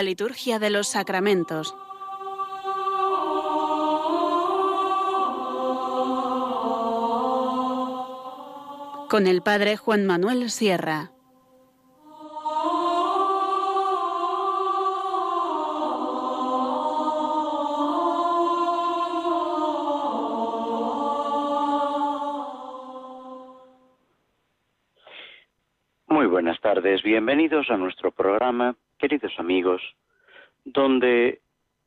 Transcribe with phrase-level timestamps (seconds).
[0.00, 1.76] La liturgia de los sacramentos.
[9.10, 11.12] Con el Padre Juan Manuel Sierra.
[26.06, 29.82] Muy buenas tardes, bienvenidos a nuestro programa queridos amigos,
[30.64, 31.40] donde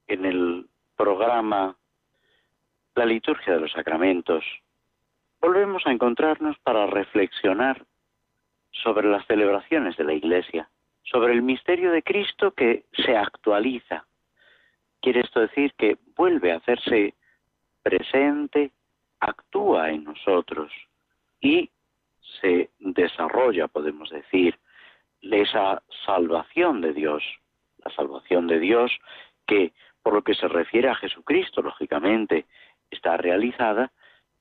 [0.07, 0.65] en el
[0.97, 1.77] programa
[2.95, 4.43] La liturgia de los sacramentos
[5.39, 7.85] volvemos a encontrarnos para reflexionar
[8.71, 10.69] sobre las celebraciones de la Iglesia,
[11.03, 14.05] sobre el misterio de Cristo que se actualiza.
[15.01, 17.13] Quiere esto decir que vuelve a hacerse
[17.81, 18.71] presente,
[19.19, 20.71] actúa en nosotros
[21.41, 21.69] y
[22.41, 24.57] se desarrolla, podemos decir,
[25.31, 27.23] esa salvación de Dios,
[27.83, 28.91] la salvación de Dios
[29.47, 32.45] que, por lo que se refiere a Jesucristo, lógicamente,
[32.91, 33.91] está realizada,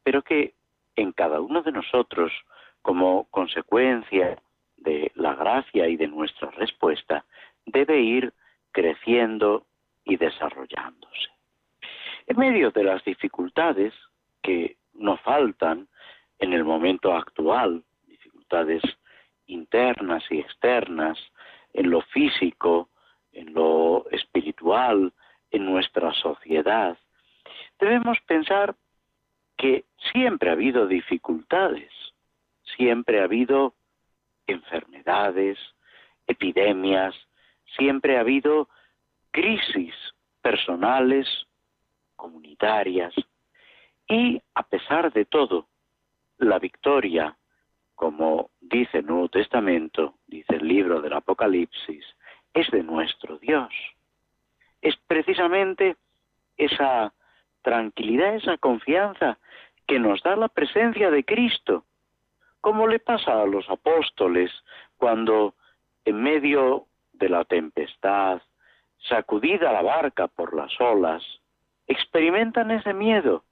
[0.03, 0.55] pero que
[0.97, 2.33] en cada uno de nosotros,
[2.83, 4.39] como consecuencia
[4.77, 7.25] de la gracia y de nuestra respuesta,
[7.65, 8.33] debe ir
[8.73, 9.65] creciendo
[10.05, 11.29] y desarrollándose.
[12.27, 13.95] En medio de las dificultades
[14.43, 15.89] que no faltan
[16.39, 18.83] en el momento actual, dificultades
[19.47, 21.19] internas y externas,
[21.73, 22.89] en lo físico,
[23.33, 25.13] en lo espiritual,
[25.51, 26.99] en nuestra sociedad,
[27.79, 28.75] debemos pensar
[29.57, 31.93] que siempre ha habido dificultades,
[32.77, 33.75] siempre ha habido
[34.47, 35.59] enfermedades,
[36.27, 37.15] epidemias,
[37.77, 38.69] siempre ha habido
[39.31, 39.95] crisis
[40.41, 41.29] personales,
[42.17, 43.15] comunitarias,
[44.09, 45.69] y a pesar de todo,
[46.39, 47.37] la victoria
[48.03, 52.05] como dice el Nuevo Testamento, dice el libro del Apocalipsis,
[52.53, 53.73] es de nuestro Dios.
[54.81, 55.95] Es precisamente
[56.57, 57.15] esa
[57.63, 59.39] tranquilidad, esa confianza
[59.87, 61.85] que nos da la presencia de Cristo,
[62.61, 64.51] como le pasa a los apóstoles
[64.97, 65.55] cuando
[66.05, 68.43] en medio de la tempestad,
[69.09, 71.23] sacudida la barca por las olas,
[71.87, 73.45] experimentan ese miedo.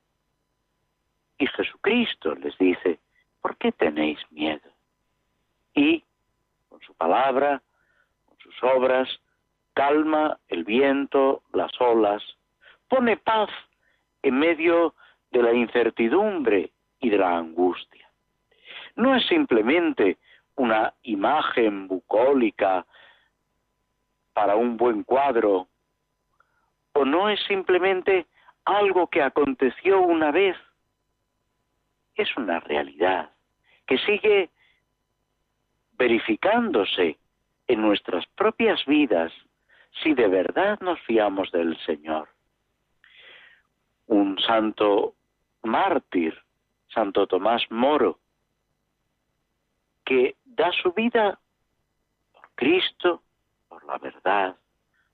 [1.38, 2.98] Y Jesucristo les dice,
[3.40, 4.70] ¿por qué tenéis miedo?
[5.74, 6.04] Y
[6.68, 7.62] con su palabra,
[8.26, 9.08] con sus obras,
[9.74, 12.22] calma el viento, las olas,
[12.88, 13.50] pone paz
[14.22, 14.94] en medio
[15.30, 18.08] de la incertidumbre y de la angustia.
[18.96, 20.18] No es simplemente
[20.56, 22.84] una imagen bucólica
[24.32, 25.68] para un buen cuadro,
[26.92, 28.26] o no es simplemente
[28.64, 30.56] algo que aconteció una vez
[32.20, 33.30] es una realidad
[33.86, 34.50] que sigue
[35.92, 37.18] verificándose
[37.66, 39.32] en nuestras propias vidas
[40.02, 42.28] si de verdad nos fiamos del Señor.
[44.06, 45.14] Un santo
[45.62, 46.36] mártir,
[46.88, 48.18] Santo Tomás Moro,
[50.04, 51.38] que da su vida
[52.32, 53.22] por Cristo,
[53.68, 54.56] por la verdad,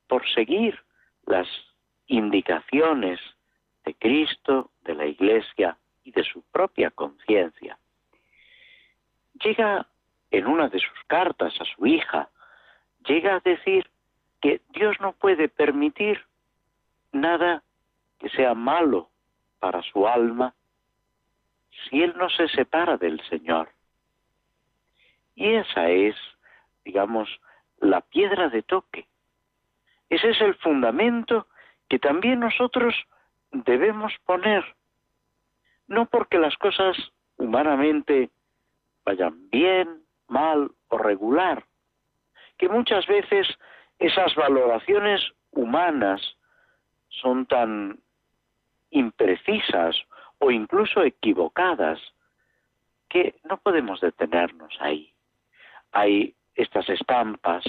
[0.08, 0.78] por seguir
[1.26, 1.48] las
[2.06, 3.20] indicaciones
[3.84, 7.78] de Cristo, de la Iglesia, y de su propia conciencia.
[9.42, 9.86] Llega
[10.30, 12.30] en una de sus cartas a su hija,
[13.06, 13.90] llega a decir
[14.40, 16.24] que Dios no puede permitir
[17.10, 17.64] nada
[18.20, 19.10] que sea malo
[19.58, 20.54] para su alma
[21.70, 23.68] si él no se separa del Señor.
[25.34, 26.14] Y esa es,
[26.84, 27.28] digamos,
[27.78, 29.08] la piedra de toque.
[30.08, 31.48] Ese es el fundamento
[31.88, 32.94] que también nosotros
[33.50, 34.75] debemos poner
[35.88, 36.96] no porque las cosas
[37.36, 38.30] humanamente
[39.04, 41.64] vayan bien, mal o regular,
[42.58, 43.46] que muchas veces
[43.98, 45.22] esas valoraciones
[45.52, 46.20] humanas
[47.08, 48.00] son tan
[48.90, 49.96] imprecisas
[50.38, 52.00] o incluso equivocadas
[53.08, 55.12] que no podemos detenernos ahí.
[55.92, 57.64] Hay estas estampas,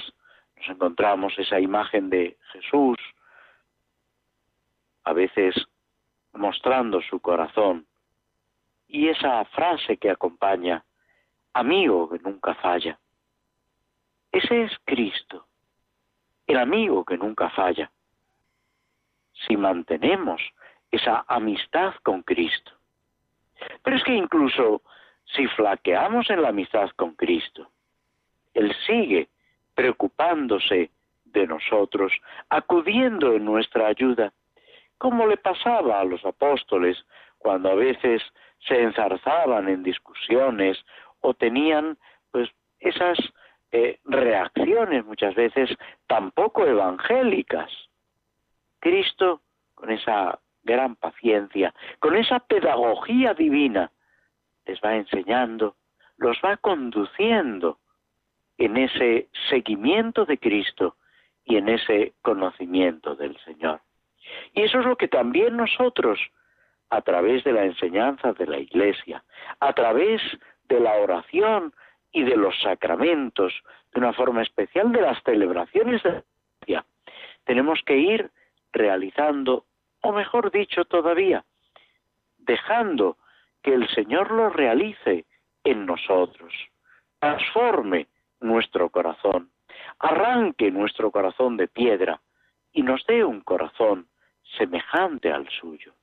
[0.56, 2.98] nos encontramos esa imagen de Jesús,
[5.04, 5.56] a veces
[6.34, 7.86] mostrando su corazón,
[8.88, 10.84] y esa frase que acompaña,
[11.54, 13.00] amigo que nunca falla.
[14.32, 15.46] Ese es Cristo,
[16.46, 17.92] el amigo que nunca falla.
[19.48, 20.42] Si mantenemos
[20.92, 22.72] esa amistad con Cristo.
[23.84, 24.82] Pero es que incluso
[25.26, 27.70] si flaqueamos en la amistad con Cristo,
[28.54, 29.30] Él sigue
[29.76, 30.92] preocupándose
[31.26, 32.14] de nosotros,
[32.50, 34.34] acudiendo en nuestra ayuda,
[34.98, 36.98] como le pasaba a los apóstoles
[37.38, 38.24] cuando a veces
[38.60, 40.78] se enzarzaban en discusiones
[41.22, 41.98] o tenían
[42.32, 42.50] pues
[42.80, 43.18] esas
[43.72, 45.70] eh, reacciones muchas veces
[46.08, 47.70] tampoco evangélicas.
[48.80, 49.42] Cristo,
[49.76, 53.92] con esa gran paciencia, con esa pedagogía divina,
[54.66, 55.76] les va enseñando,
[56.18, 57.80] los va conduciendo
[58.58, 60.96] en ese seguimiento de Cristo
[61.46, 63.82] y en ese conocimiento del Señor.
[64.54, 66.20] Y eso es lo que también nosotros,
[66.90, 69.24] a través de la enseñanza de la Iglesia,
[69.60, 70.22] a través
[70.70, 71.74] de la oración
[72.12, 73.54] y de los sacramentos,
[73.94, 76.24] de una forma especial de las celebraciones de la
[76.62, 76.86] Iglesia,
[77.46, 78.32] tenemos que ir
[78.72, 79.66] realizando,
[80.02, 81.44] o mejor dicho todavía,
[82.38, 83.18] dejando
[83.62, 85.26] que el Señor lo realice
[85.64, 86.54] en nosotros,
[87.20, 88.08] transforme
[88.40, 89.50] nuestro corazón,
[90.00, 92.22] arranque nuestro corazón de piedra
[92.72, 94.08] y nos dé un corazón
[94.58, 95.94] semejante al suyo.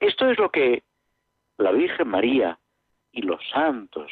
[0.00, 0.82] Esto es lo que
[1.56, 2.58] la Virgen María
[3.12, 4.10] y los santos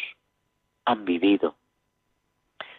[0.85, 1.57] han vivido.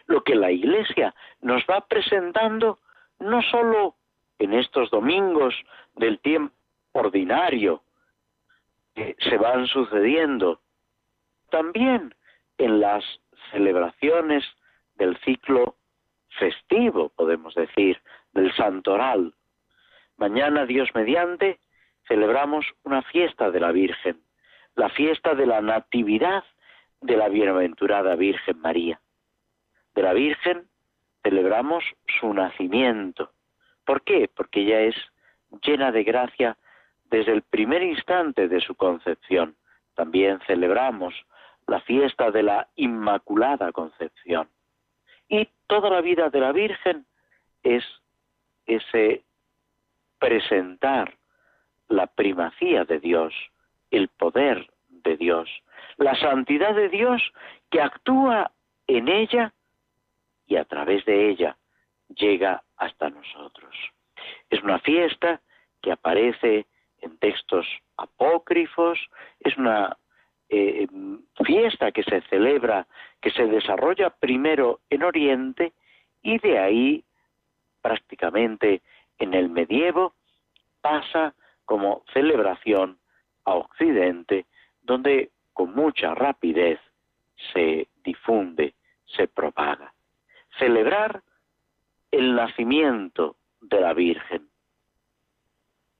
[0.06, 2.78] Lo que la Iglesia nos va presentando
[3.18, 3.94] no sólo
[4.38, 5.54] en estos domingos
[5.96, 6.54] del tiempo
[6.92, 7.82] ordinario
[8.94, 10.60] que se van sucediendo,
[11.50, 12.14] también
[12.58, 13.04] en las
[13.52, 14.44] celebraciones
[14.96, 15.76] del ciclo
[16.38, 18.00] festivo, podemos decir,
[18.32, 19.34] del santoral.
[20.16, 21.58] Mañana, Dios mediante,
[22.08, 24.18] celebramos una fiesta de la Virgen,
[24.74, 26.42] la fiesta de la Natividad
[27.00, 29.00] de la Bienaventurada Virgen María.
[29.94, 30.66] De la Virgen
[31.22, 31.84] celebramos
[32.18, 33.30] su nacimiento.
[33.84, 34.28] ¿Por qué?
[34.34, 34.96] Porque ella es
[35.62, 36.56] llena de gracia
[37.10, 39.54] desde el primer instante de su concepción.
[39.94, 41.14] También celebramos
[41.66, 44.48] la fiesta de la Inmaculada Concepción.
[45.28, 47.04] Y toda la vida de la Virgen
[47.62, 47.84] es
[48.66, 49.22] ese
[50.18, 51.14] presentar
[51.88, 53.34] la primacía de Dios,
[53.90, 55.48] el poder de Dios,
[55.96, 57.22] la santidad de Dios
[57.70, 58.52] que actúa
[58.86, 59.52] en ella
[60.46, 61.56] y a través de ella
[62.14, 63.74] llega hasta nosotros.
[64.50, 65.40] Es una fiesta
[65.82, 66.66] que aparece
[67.00, 68.98] en textos apócrifos,
[69.40, 69.96] es una
[70.48, 70.86] eh,
[71.44, 72.86] fiesta que se celebra,
[73.20, 75.72] que se desarrolla primero en Oriente
[76.22, 77.04] y de ahí
[77.82, 78.82] prácticamente
[79.18, 80.14] en el medievo
[80.80, 81.34] pasa
[81.68, 82.98] como celebración
[83.44, 84.46] a Occidente,
[84.80, 86.80] donde con mucha rapidez
[87.52, 88.74] se difunde,
[89.04, 89.92] se propaga.
[90.58, 91.22] Celebrar
[92.10, 94.48] el nacimiento de la Virgen,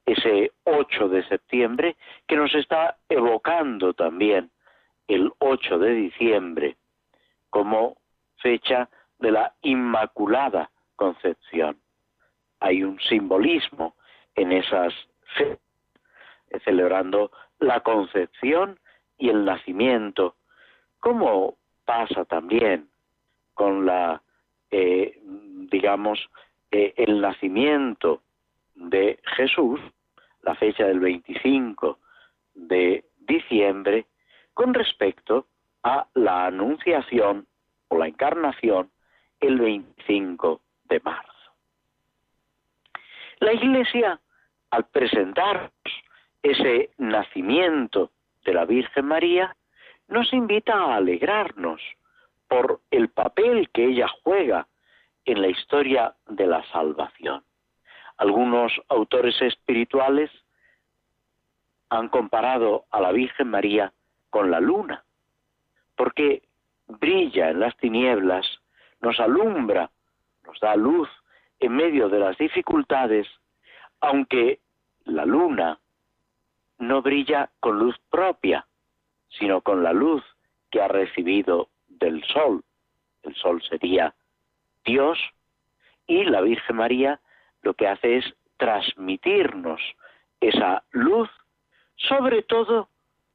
[0.06, 4.50] ese 8 de septiembre, que nos está evocando también
[5.06, 6.76] el 8 de diciembre
[7.50, 7.98] como
[8.36, 8.88] fecha
[9.18, 11.76] de la Inmaculada Concepción.
[12.58, 13.96] Hay un simbolismo
[14.34, 14.94] en esas
[16.64, 18.78] celebrando la concepción
[19.18, 20.36] y el nacimiento,
[21.00, 22.88] como pasa también
[23.54, 24.22] con la,
[24.70, 25.20] eh,
[25.70, 26.18] digamos,
[26.70, 28.22] eh, el nacimiento
[28.74, 29.80] de Jesús,
[30.42, 31.98] la fecha del 25
[32.54, 34.06] de diciembre,
[34.54, 35.46] con respecto
[35.82, 37.46] a la anunciación
[37.88, 38.90] o la encarnación
[39.40, 41.32] el 25 de marzo.
[43.40, 44.20] La Iglesia,
[44.70, 45.70] al presentar
[46.42, 48.10] ese nacimiento
[48.44, 49.56] de la Virgen María,
[50.08, 51.80] nos invita a alegrarnos
[52.48, 54.66] por el papel que ella juega
[55.24, 57.44] en la historia de la salvación.
[58.16, 60.30] Algunos autores espirituales
[61.90, 63.92] han comparado a la Virgen María
[64.30, 65.04] con la luna,
[65.96, 66.42] porque
[66.86, 68.46] brilla en las tinieblas,
[69.00, 69.90] nos alumbra,
[70.44, 71.08] nos da luz
[71.60, 73.26] en medio de las dificultades,
[74.00, 74.60] aunque
[75.04, 75.78] la luna
[76.78, 78.66] no brilla con luz propia,
[79.28, 80.22] sino con la luz
[80.70, 82.62] que ha recibido del sol.
[83.22, 84.14] El sol sería
[84.84, 85.18] Dios
[86.06, 87.20] y la Virgen María
[87.62, 88.24] lo que hace es
[88.56, 89.80] transmitirnos
[90.40, 91.28] esa luz,
[91.96, 92.88] sobre todo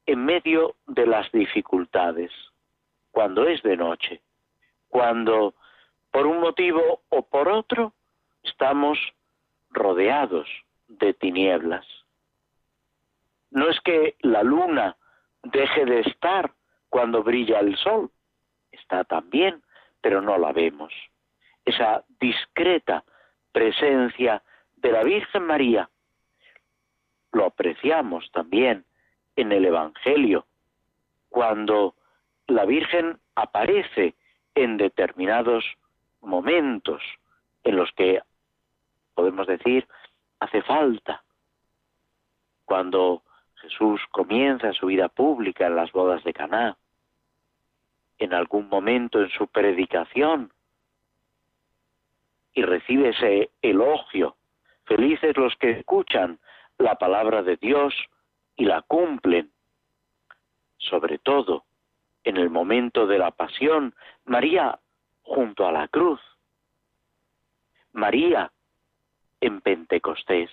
[0.05, 2.31] en medio de las dificultades,
[3.11, 4.21] cuando es de noche,
[4.89, 5.53] cuando
[6.11, 7.93] por un motivo o por otro
[8.43, 8.97] estamos
[9.73, 10.47] rodeados
[10.87, 11.85] de tinieblas.
[13.51, 14.95] No es que la luna
[15.43, 16.51] deje de estar
[16.89, 18.11] cuando brilla el sol,
[18.71, 19.61] está también,
[20.01, 20.93] pero no la vemos.
[21.65, 23.03] Esa discreta
[23.51, 24.41] presencia
[24.77, 25.89] de la Virgen María
[27.31, 28.85] lo apreciamos también
[29.35, 30.45] en el Evangelio,
[31.29, 31.95] cuando
[32.47, 34.13] la Virgen aparece
[34.53, 35.65] en determinados
[36.21, 37.01] momentos
[37.63, 38.21] en los que
[39.13, 39.87] podemos decir
[40.39, 41.23] hace falta.
[42.65, 43.23] Cuando
[43.55, 46.77] Jesús comienza su vida pública en las bodas de Caná,
[48.17, 50.51] en algún momento en su predicación
[52.53, 54.37] y recibe ese elogio.
[54.85, 56.39] Felices los que escuchan
[56.77, 57.93] la palabra de Dios
[58.55, 59.51] y la cumplen.
[60.77, 61.65] Sobre todo,
[62.23, 63.93] en el momento de la pasión,
[64.25, 64.79] María
[65.23, 66.21] junto a la cruz,
[67.91, 68.51] María
[69.43, 70.49] en Pentecostés,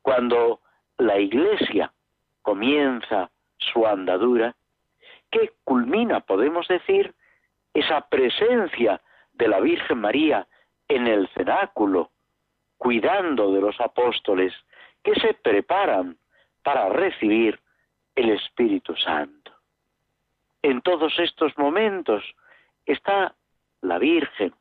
[0.00, 0.60] cuando
[0.96, 1.92] la Iglesia
[2.40, 4.56] comienza su andadura,
[5.30, 7.14] que culmina, podemos decir,
[7.74, 9.02] esa presencia
[9.34, 10.46] de la Virgen María
[10.88, 12.10] en el cenáculo,
[12.78, 14.54] cuidando de los apóstoles
[15.04, 16.16] que se preparan
[16.62, 17.60] para recibir
[18.14, 19.52] el Espíritu Santo.
[20.62, 22.24] En todos estos momentos
[22.86, 23.34] está
[23.82, 24.54] la Virgen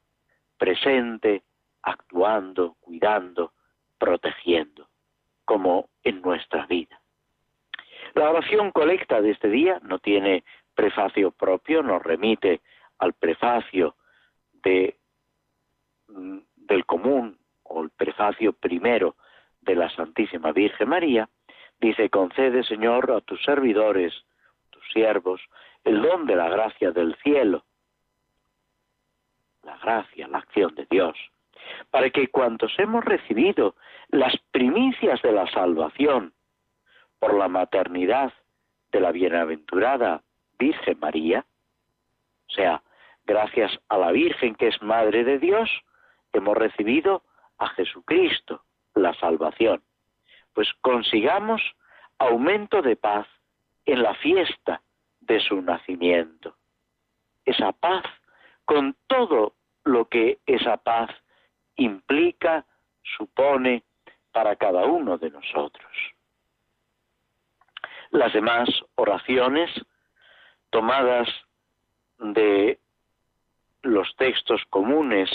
[0.57, 1.41] presente,
[1.81, 3.53] actuando, cuidando,
[3.97, 4.87] protegiendo,
[5.45, 6.99] como en nuestra vida.
[8.15, 10.43] La oración colecta de este día no tiene
[10.73, 12.61] prefacio propio, nos remite
[12.97, 13.95] al prefacio
[14.63, 19.15] mm, del común o el prefacio primero
[19.61, 21.29] de la Santísima Virgen María,
[21.79, 24.13] dice, concede Señor a tus servidores,
[24.69, 25.41] tus siervos,
[25.83, 27.65] el don de la gracia del cielo,
[29.63, 31.17] la gracia, la acción de Dios,
[31.91, 33.75] para que cuantos hemos recibido
[34.09, 36.33] las primicias de la salvación
[37.19, 38.33] por la maternidad
[38.91, 40.23] de la bienaventurada
[40.57, 41.45] Virgen María,
[42.47, 42.81] o sea,
[43.25, 45.69] gracias a la Virgen que es Madre de Dios,
[46.33, 47.23] hemos recibido
[47.57, 48.63] a Jesucristo,
[48.95, 49.83] la salvación.
[50.53, 51.61] Pues consigamos
[52.17, 53.27] aumento de paz
[53.85, 54.81] en la fiesta
[55.21, 56.55] de su nacimiento.
[57.45, 58.03] Esa paz
[58.65, 61.09] con todo lo que esa paz
[61.79, 62.65] implica,
[63.17, 63.83] supone
[64.31, 65.91] para cada uno de nosotros.
[68.11, 69.69] Las demás oraciones
[70.69, 71.27] tomadas
[72.19, 72.79] de
[73.81, 75.29] los textos comunes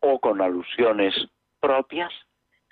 [0.00, 1.14] o con alusiones
[1.60, 2.12] propias,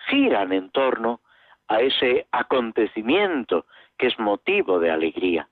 [0.08, 1.20] giran en torno
[1.68, 3.66] a ese acontecimiento
[3.96, 5.48] que es motivo de alegría.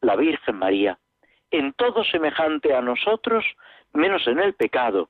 [0.00, 0.98] La Virgen María,
[1.50, 3.44] en todo semejante a nosotros,
[3.92, 5.08] menos en el pecado,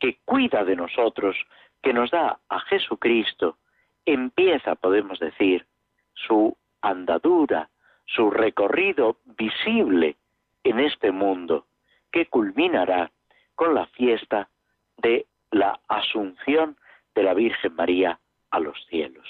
[0.00, 1.36] que cuida de nosotros,
[1.82, 3.58] que nos da a Jesucristo,
[4.04, 5.66] empieza, podemos decir,
[6.14, 7.68] su andadura,
[8.06, 10.16] su recorrido visible
[10.64, 11.66] en este mundo,
[12.10, 13.10] que culminará
[13.54, 14.48] con la fiesta
[14.96, 16.76] de la Asunción
[17.14, 18.18] de la Virgen María
[18.50, 19.28] a los cielos,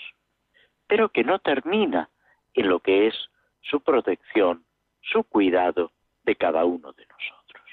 [0.86, 2.08] pero que no termina
[2.54, 3.14] en lo que es
[3.60, 4.64] su protección,
[5.02, 5.92] su cuidado
[6.24, 7.64] de cada uno de nosotros.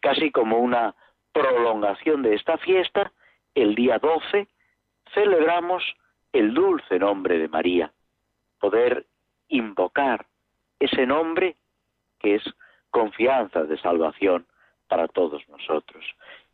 [0.00, 0.94] Casi como una
[1.40, 3.12] prolongación de esta fiesta,
[3.54, 4.48] el día 12
[5.14, 5.82] celebramos
[6.32, 7.92] el dulce nombre de María,
[8.60, 9.06] poder
[9.48, 10.26] invocar
[10.78, 11.56] ese nombre
[12.18, 12.42] que es
[12.90, 14.46] confianza de salvación
[14.88, 16.04] para todos nosotros.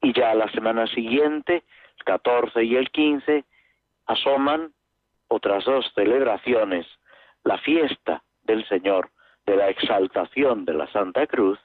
[0.02, 1.64] Y ya la semana siguiente,
[1.98, 3.44] el 14 y el 15,
[4.06, 4.72] asoman
[5.28, 6.86] otras dos celebraciones,
[7.44, 9.10] la fiesta del Señor
[9.46, 11.58] de la exaltación de la Santa Cruz,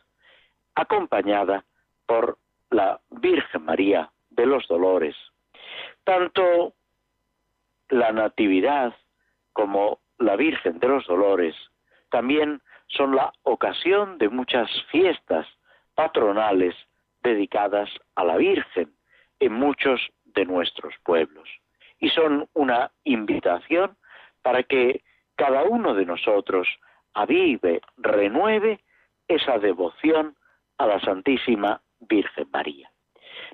[0.76, 1.66] acompañada
[2.06, 2.38] por
[2.70, 5.16] la Virgen María de los Dolores.
[6.04, 6.74] Tanto
[7.90, 8.96] la Natividad
[9.54, 11.56] como la Virgen de los Dolores
[12.10, 15.48] también son la ocasión de muchas fiestas
[15.96, 16.76] patronales
[17.24, 18.92] dedicadas a la Virgen
[19.40, 21.48] en muchos de nuestros pueblos.
[22.00, 23.98] Y son una invitación
[24.42, 25.04] para que
[25.36, 26.68] cada uno de nosotros
[27.14, 28.80] avive, renueve
[29.28, 30.36] esa devoción
[30.78, 32.90] a la Santísima Virgen María.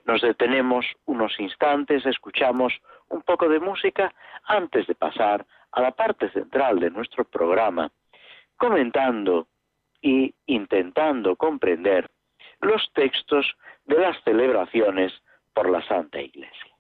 [0.06, 2.74] Nos detenemos unos instantes, escuchamos
[3.10, 4.14] un poco de música
[4.46, 7.92] antes de pasar a la parte central de nuestro programa,
[8.58, 9.48] comentando
[10.02, 12.10] y intentando comprender
[12.62, 13.46] los textos
[13.86, 15.12] de las celebraciones
[15.54, 16.75] por la Santa Iglesia.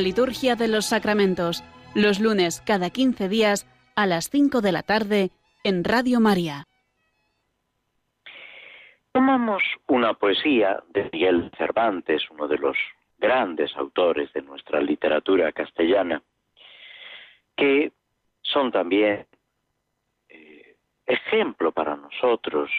[0.00, 5.30] Liturgia de los sacramentos, los lunes cada 15 días a las 5 de la tarde
[5.64, 6.64] en Radio María.
[9.12, 12.76] Tomamos una poesía de Miguel Cervantes, uno de los
[13.18, 16.22] grandes autores de nuestra literatura castellana,
[17.56, 17.92] que
[18.42, 19.26] son también
[20.28, 22.70] eh, ejemplo para nosotros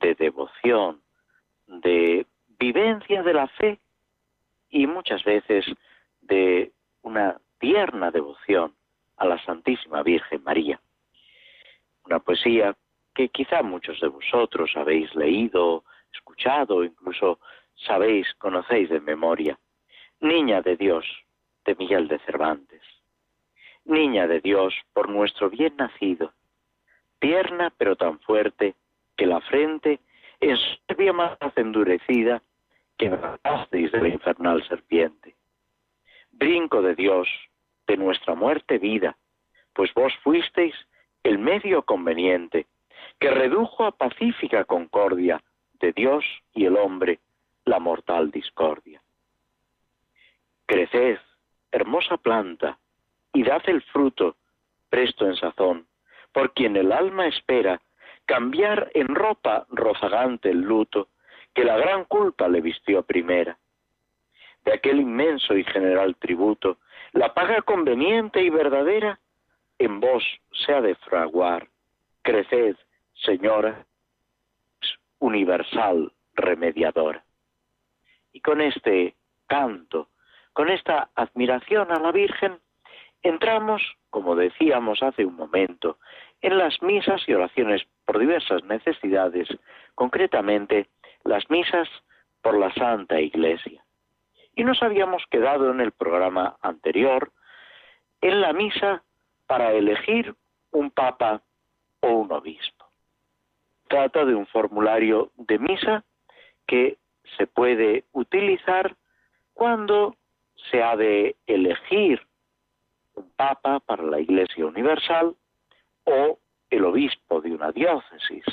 [0.00, 1.00] de devoción,
[1.66, 2.26] de
[2.58, 3.80] vivencia de la fe
[4.70, 5.66] y muchas veces
[6.22, 8.74] de una tierna devoción
[9.16, 10.80] a la Santísima Virgen María.
[12.04, 12.76] Una poesía
[13.14, 17.38] que quizá muchos de vosotros habéis leído, escuchado, incluso
[17.86, 19.58] sabéis, conocéis de memoria.
[20.20, 21.04] Niña de Dios,
[21.64, 22.82] de Miguel de Cervantes.
[23.84, 26.32] Niña de Dios, por nuestro bien nacido,
[27.18, 28.74] tierna pero tan fuerte
[29.16, 30.00] que la frente
[30.40, 30.58] es
[31.14, 32.42] más endurecida
[32.98, 35.34] que bajasteis de la infernal serpiente.
[36.42, 37.28] Brinco de Dios,
[37.86, 39.16] de nuestra muerte vida,
[39.72, 40.74] pues vos fuisteis
[41.22, 42.66] el medio conveniente
[43.20, 45.40] que redujo a pacífica concordia
[45.74, 47.20] de Dios y el hombre
[47.64, 49.00] la mortal discordia.
[50.66, 51.20] Creced,
[51.70, 52.76] hermosa planta,
[53.32, 54.34] y dad el fruto,
[54.90, 55.86] presto en sazón,
[56.32, 57.80] por quien el alma espera
[58.26, 61.06] cambiar en ropa rozagante el luto
[61.54, 63.56] que la gran culpa le vistió primera.
[64.64, 66.78] De aquel inmenso y general tributo,
[67.12, 69.18] la paga conveniente y verdadera
[69.78, 71.68] en vos se ha de fraguar.
[72.22, 72.76] Creced,
[73.14, 73.84] Señora,
[75.18, 77.24] universal remediadora.
[78.32, 79.14] Y con este
[79.46, 80.08] canto,
[80.52, 82.58] con esta admiración a la Virgen,
[83.22, 85.98] entramos, como decíamos hace un momento,
[86.40, 89.48] en las misas y oraciones por diversas necesidades,
[89.94, 90.88] concretamente
[91.24, 91.88] las misas
[92.40, 93.81] por la Santa Iglesia.
[94.54, 97.32] Y nos habíamos quedado en el programa anterior
[98.20, 99.02] en la misa
[99.46, 100.34] para elegir
[100.70, 101.42] un papa
[102.00, 102.86] o un obispo.
[103.88, 106.04] Trata de un formulario de misa
[106.66, 106.98] que
[107.36, 108.96] se puede utilizar
[109.54, 110.16] cuando
[110.70, 112.26] se ha de elegir
[113.14, 115.34] un papa para la Iglesia Universal
[116.04, 116.38] o
[116.70, 118.44] el obispo de una diócesis.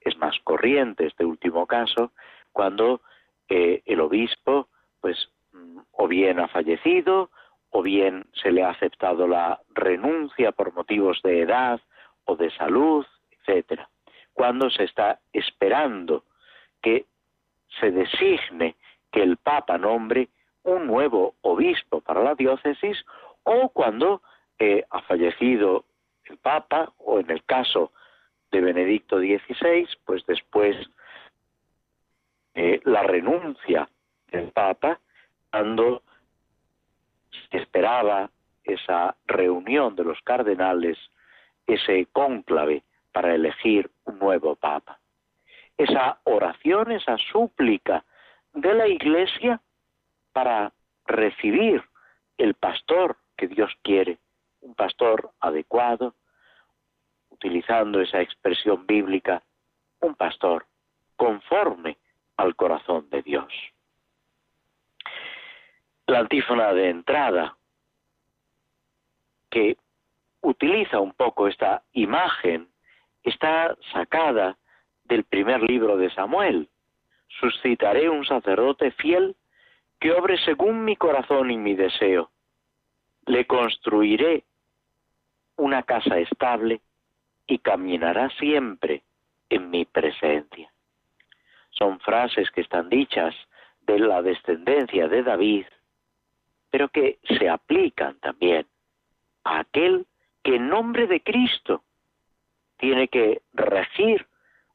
[0.00, 2.12] Es más corriente este último caso
[2.52, 3.00] cuando
[3.48, 4.68] eh, el obispo,
[5.00, 7.30] pues, mm, o bien ha fallecido
[7.70, 11.80] o bien se le ha aceptado la renuncia por motivos de edad
[12.24, 13.88] o de salud, etcétera.
[14.32, 16.24] Cuando se está esperando
[16.80, 17.06] que
[17.80, 18.76] se designe
[19.10, 20.28] que el Papa nombre
[20.62, 23.04] un nuevo obispo para la diócesis
[23.42, 24.22] o cuando
[24.58, 25.84] eh, ha fallecido
[26.24, 27.92] el Papa o en el caso
[28.50, 30.76] de Benedicto XVI, pues después
[32.54, 33.88] eh, la renuncia
[34.30, 35.00] del Papa
[35.50, 36.02] cuando
[37.50, 38.30] esperaba
[38.64, 40.98] esa reunión de los cardenales,
[41.66, 44.98] ese cónclave para elegir un nuevo papa.
[45.76, 48.04] Esa oración, esa súplica
[48.52, 49.60] de la Iglesia
[50.32, 50.72] para
[51.06, 51.82] recibir
[52.36, 54.18] el pastor que Dios quiere,
[54.60, 56.14] un pastor adecuado,
[57.30, 59.42] utilizando esa expresión bíblica,
[60.00, 60.66] un pastor
[61.16, 61.96] conforme
[62.36, 63.52] al corazón de Dios.
[66.08, 67.54] La antífona de entrada,
[69.50, 69.76] que
[70.40, 72.66] utiliza un poco esta imagen,
[73.22, 74.56] está sacada
[75.04, 76.70] del primer libro de Samuel.
[77.38, 79.36] Suscitaré un sacerdote fiel
[80.00, 82.30] que obre según mi corazón y mi deseo.
[83.26, 84.44] Le construiré
[85.56, 86.80] una casa estable
[87.46, 89.02] y caminará siempre
[89.50, 90.72] en mi presencia.
[91.68, 93.34] Son frases que están dichas
[93.82, 95.66] de la descendencia de David
[96.70, 98.66] pero que se aplican también
[99.44, 100.06] a aquel
[100.42, 101.82] que en nombre de Cristo
[102.78, 104.26] tiene que regir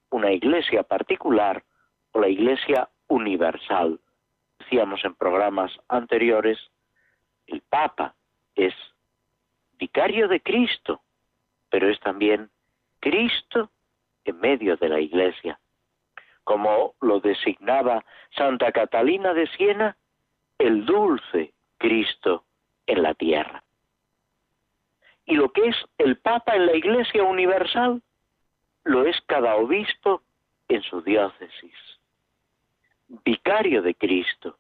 [0.10, 1.64] una iglesia particular
[2.12, 4.00] o la iglesia universal.
[4.60, 6.60] Decíamos en programas anteriores,
[7.48, 8.16] el Papa
[8.56, 8.74] es
[9.78, 11.02] vicario de Cristo,
[11.70, 12.50] pero es también
[13.00, 13.70] Cristo
[14.26, 15.60] en medio de la iglesia.
[16.44, 19.98] Como lo designaba Santa Catalina de Siena,
[20.58, 21.53] el dulce
[21.84, 22.46] Cristo
[22.88, 23.62] en la tierra.
[25.26, 28.02] Y lo que es el Papa en la Iglesia Universal,
[28.86, 30.22] lo es cada obispo
[30.70, 31.76] en su diócesis.
[33.26, 34.58] Vicario de Cristo,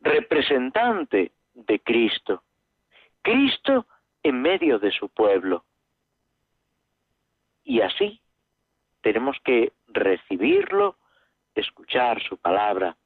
[0.00, 2.44] representante de Cristo,
[3.22, 3.86] Cristo
[4.22, 5.64] en medio de su pueblo.
[7.64, 8.20] Y así
[9.00, 10.96] tenemos que recibirlo,
[11.56, 12.96] escuchar su palabra,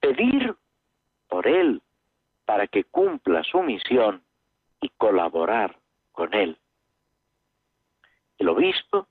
[0.00, 0.54] pedir
[1.28, 1.80] por él
[2.46, 4.22] para que cumpla su misión
[4.80, 5.76] y colaborar
[6.12, 6.56] con él.
[8.38, 9.06] El obispo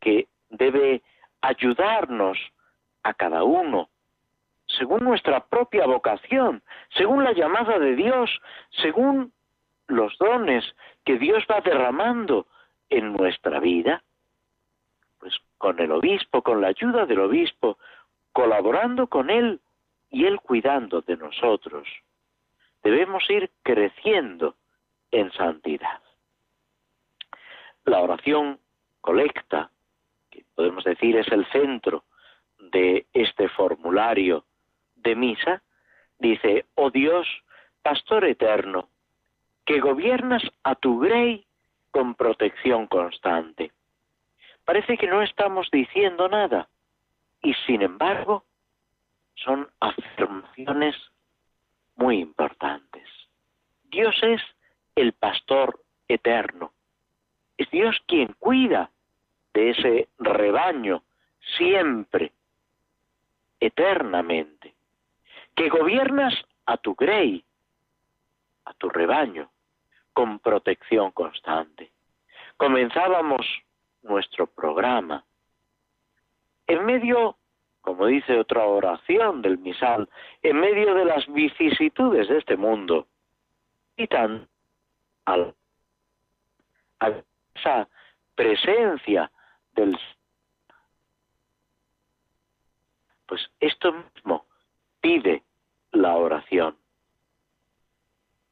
[0.00, 1.02] que debe
[1.42, 2.38] ayudarnos
[3.02, 3.88] a cada uno
[4.78, 6.62] según nuestra propia vocación,
[6.96, 8.30] según la llamada de Dios,
[8.82, 9.32] según
[9.88, 10.64] los dones
[11.04, 12.46] que Dios va derramando
[12.88, 14.02] en nuestra vida,
[15.18, 17.78] pues con el obispo, con la ayuda del obispo,
[18.32, 19.60] colaborando con él
[20.10, 21.86] y él cuidando de nosotros,
[22.82, 24.56] debemos ir creciendo
[25.10, 26.00] en santidad.
[27.84, 28.58] La oración
[29.00, 29.70] colecta,
[30.30, 32.04] que podemos decir es el centro
[32.58, 34.44] de este formulario
[34.96, 35.62] de misa,
[36.18, 37.26] dice, oh Dios,
[37.82, 38.88] Pastor eterno,
[39.64, 41.44] que gobiernas a tu grey
[41.90, 43.72] con protección constante.
[44.64, 46.68] Parece que no estamos diciendo nada
[47.42, 48.44] y sin embargo
[49.34, 50.94] son afirmaciones
[51.96, 53.08] muy importantes.
[53.84, 54.40] Dios es
[54.96, 56.72] el pastor eterno.
[57.56, 58.90] Es Dios quien cuida
[59.54, 61.02] de ese rebaño
[61.56, 62.32] siempre,
[63.60, 64.74] eternamente.
[65.54, 66.34] Que gobiernas
[66.66, 67.44] a tu grey,
[68.64, 69.50] a tu rebaño,
[70.12, 71.90] con protección constante.
[72.56, 73.46] Comenzábamos
[74.02, 75.24] nuestro programa
[76.66, 77.36] en medio,
[77.82, 80.08] como dice otra oración del misal,
[80.42, 83.06] en medio de las vicisitudes de este mundo,
[83.96, 84.48] y tan
[85.26, 85.52] a
[87.54, 87.88] esa
[88.34, 89.30] presencia
[89.74, 89.98] del
[93.26, 94.44] pues esto mismo
[95.00, 95.42] pide
[95.92, 96.76] la oración.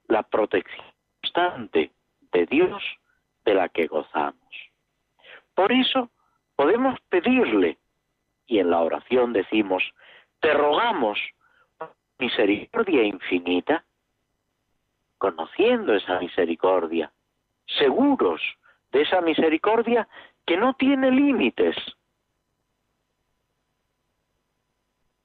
[0.09, 0.87] La protección
[1.21, 1.93] constante
[2.33, 2.83] de Dios
[3.45, 4.35] de la que gozamos.
[5.55, 6.11] Por eso
[6.57, 7.77] podemos pedirle,
[8.51, 9.85] y en la oración decimos,
[10.41, 11.21] te rogamos
[12.19, 13.85] misericordia infinita,
[15.19, 17.13] conociendo esa misericordia,
[17.79, 18.43] seguros
[18.91, 20.09] de esa misericordia
[20.45, 21.77] que no tiene límites.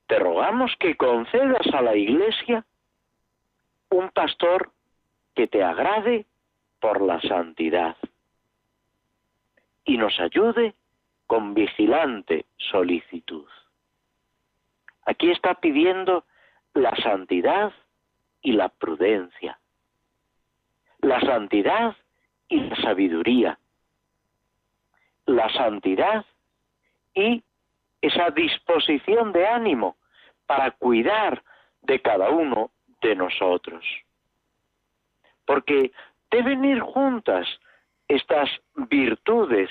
[0.06, 2.64] Te rogamos que concedas a la Iglesia
[3.90, 4.72] un pastor
[5.34, 6.28] que te agrade
[6.80, 7.98] por la santidad
[9.84, 10.76] y nos ayude
[11.28, 13.48] con vigilante solicitud.
[15.06, 16.26] Aquí está pidiendo
[16.74, 17.74] la santidad
[18.42, 19.60] y la prudencia,
[21.00, 21.96] la santidad
[22.48, 23.60] y la sabiduría,
[25.26, 26.26] la santidad
[27.14, 27.44] y
[28.02, 29.96] esa disposición de ánimo
[30.46, 31.44] para cuidar
[31.82, 33.84] de cada uno de nosotros.
[35.46, 35.92] Porque
[36.30, 37.48] deben ir juntas
[38.08, 39.70] estas virtudes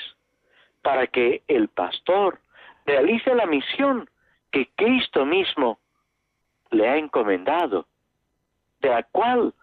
[0.85, 2.39] para que el pastor
[2.85, 4.09] realice la misión
[4.53, 5.79] que Cristo mismo
[6.71, 7.87] le ha encomendado,
[8.81, 9.55] de la cual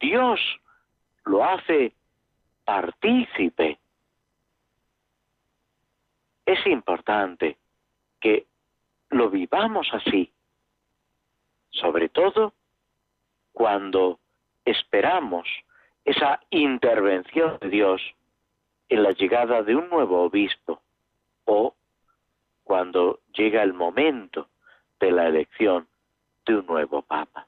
[0.00, 0.40] Dios
[1.26, 1.92] lo hace
[2.64, 3.78] partícipe.
[6.46, 7.58] Es importante
[8.18, 8.46] que
[9.10, 10.32] lo vivamos así,
[11.70, 12.54] sobre todo
[13.52, 14.18] cuando
[14.64, 15.46] esperamos
[16.06, 18.00] esa intervención de Dios
[18.92, 20.82] en la llegada de un nuevo obispo
[21.46, 21.74] o
[22.62, 24.48] cuando llega el momento
[25.00, 25.88] de la elección
[26.44, 27.46] de un nuevo papa.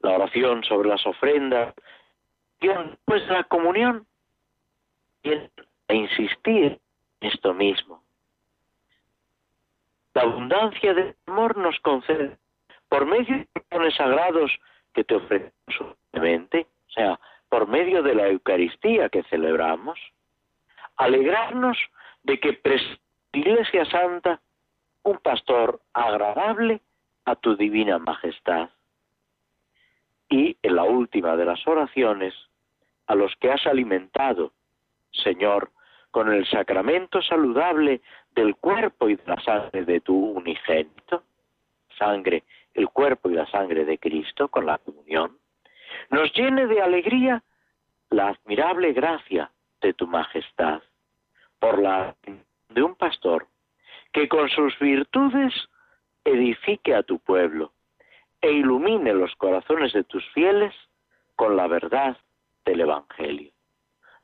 [0.00, 1.74] La oración sobre las ofrendas,
[3.06, 4.06] pues la comunión,
[5.22, 6.78] y a insistir
[7.20, 8.02] en esto mismo.
[10.12, 12.36] La abundancia del amor nos concede,
[12.88, 14.52] por medio de los sagrados,
[14.92, 17.18] que te ofrecemos o sea,
[17.52, 19.98] por medio de la Eucaristía que celebramos,
[20.96, 21.76] alegrarnos
[22.22, 22.58] de que
[23.30, 24.40] Iglesia Santa
[25.02, 26.80] un pastor agradable
[27.26, 28.70] a tu divina majestad.
[30.30, 32.32] Y en la última de las oraciones,
[33.06, 34.52] a los que has alimentado,
[35.10, 35.72] Señor,
[36.10, 38.00] con el sacramento saludable
[38.34, 41.22] del cuerpo y de la sangre de tu unigénito,
[41.98, 45.36] sangre el cuerpo y la sangre de Cristo con la comunión,
[46.10, 47.42] nos llene de alegría
[48.10, 50.82] la admirable gracia de tu majestad,
[51.58, 52.14] por la
[52.68, 53.46] de un pastor
[54.12, 55.54] que con sus virtudes
[56.24, 57.72] edifique a tu pueblo
[58.40, 60.74] e ilumine los corazones de tus fieles
[61.36, 62.16] con la verdad
[62.64, 63.52] del Evangelio.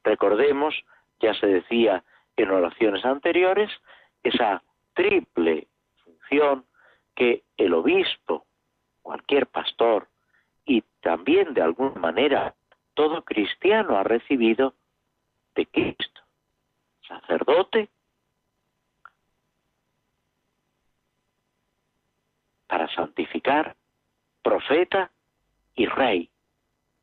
[0.04, 0.74] Recordemos,
[1.20, 2.04] ya se decía
[2.36, 3.70] en oraciones anteriores,
[4.22, 4.62] esa
[4.94, 5.68] triple
[6.04, 6.64] función
[7.14, 8.44] que el obispo,
[9.02, 10.08] cualquier pastor
[10.68, 12.54] y también de alguna manera
[12.94, 14.74] todo cristiano ha recibido
[15.56, 16.20] de Cristo,
[17.08, 17.88] sacerdote,
[22.94, 23.76] santificar,
[24.42, 25.10] profeta
[25.74, 26.30] y rey.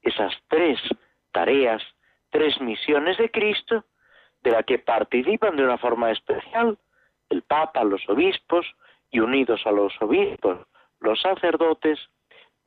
[0.01, 0.79] Esas tres
[1.31, 1.81] tareas,
[2.29, 3.85] tres misiones de Cristo,
[4.43, 6.77] de la que participan de una forma especial
[7.29, 8.65] el Papa, los obispos,
[9.11, 10.59] y unidos a los obispos,
[10.99, 11.99] los sacerdotes,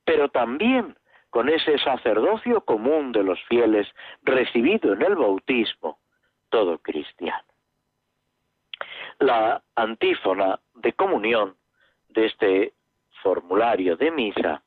[0.08, 0.96] pero también
[1.28, 3.86] con ese sacerdocio común de los fieles
[4.22, 5.98] recibido en el bautismo,
[6.48, 7.44] todo cristiano.
[9.18, 11.56] La antífona de comunión
[12.08, 12.72] de este
[13.22, 14.62] formulario de misa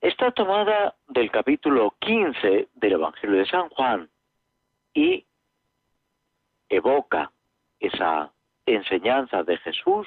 [0.00, 4.08] está tomada del capítulo 15 del Evangelio de San Juan
[4.94, 5.26] y
[6.68, 7.32] evoca
[7.80, 8.32] esa
[8.64, 10.06] enseñanza de Jesús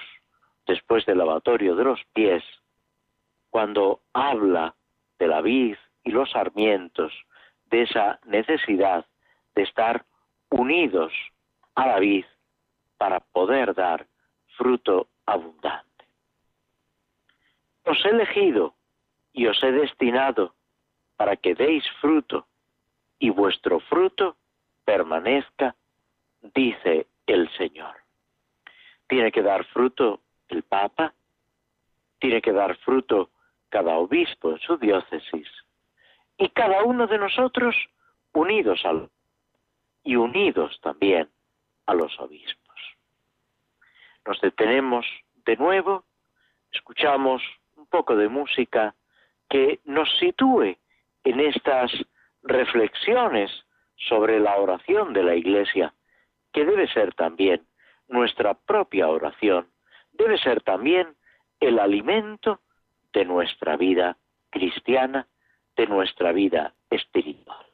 [0.66, 2.42] después del lavatorio de los pies,
[3.50, 4.76] cuando habla
[5.18, 7.14] de la vid y los sarmientos,
[7.66, 9.06] de esa necesidad
[9.56, 10.06] de estar
[10.50, 11.14] unidos
[11.76, 12.26] a la vid
[12.98, 14.08] para poder dar
[14.58, 16.06] fruto abundante.
[17.86, 18.76] Os he elegido
[19.34, 20.54] y os he destinado
[21.16, 22.48] para que deis fruto
[23.20, 24.38] y vuestro fruto
[24.86, 25.76] permanezca,
[26.42, 27.96] dice el Señor.
[29.08, 31.14] Tiene que dar fruto el Papa,
[32.20, 33.30] tiene que dar fruto
[33.70, 35.48] cada obispo en su diócesis
[36.38, 37.76] y cada uno de nosotros
[38.34, 39.10] unidos al
[40.04, 41.30] y unidos también
[41.86, 42.76] a los obispos.
[44.26, 45.06] Nos detenemos
[45.46, 46.06] de nuevo,
[46.72, 47.42] escuchamos
[47.76, 48.96] un poco de música
[49.50, 50.78] que nos sitúe
[51.24, 51.92] en estas
[52.44, 53.52] reflexiones
[53.96, 55.94] sobre la oración de la Iglesia,
[56.54, 57.66] que debe ser también
[58.08, 59.68] nuestra propia oración,
[60.14, 61.16] debe ser también
[61.60, 62.62] el alimento
[63.14, 64.18] de nuestra vida
[64.50, 65.28] cristiana,
[65.76, 67.69] de nuestra vida espiritual.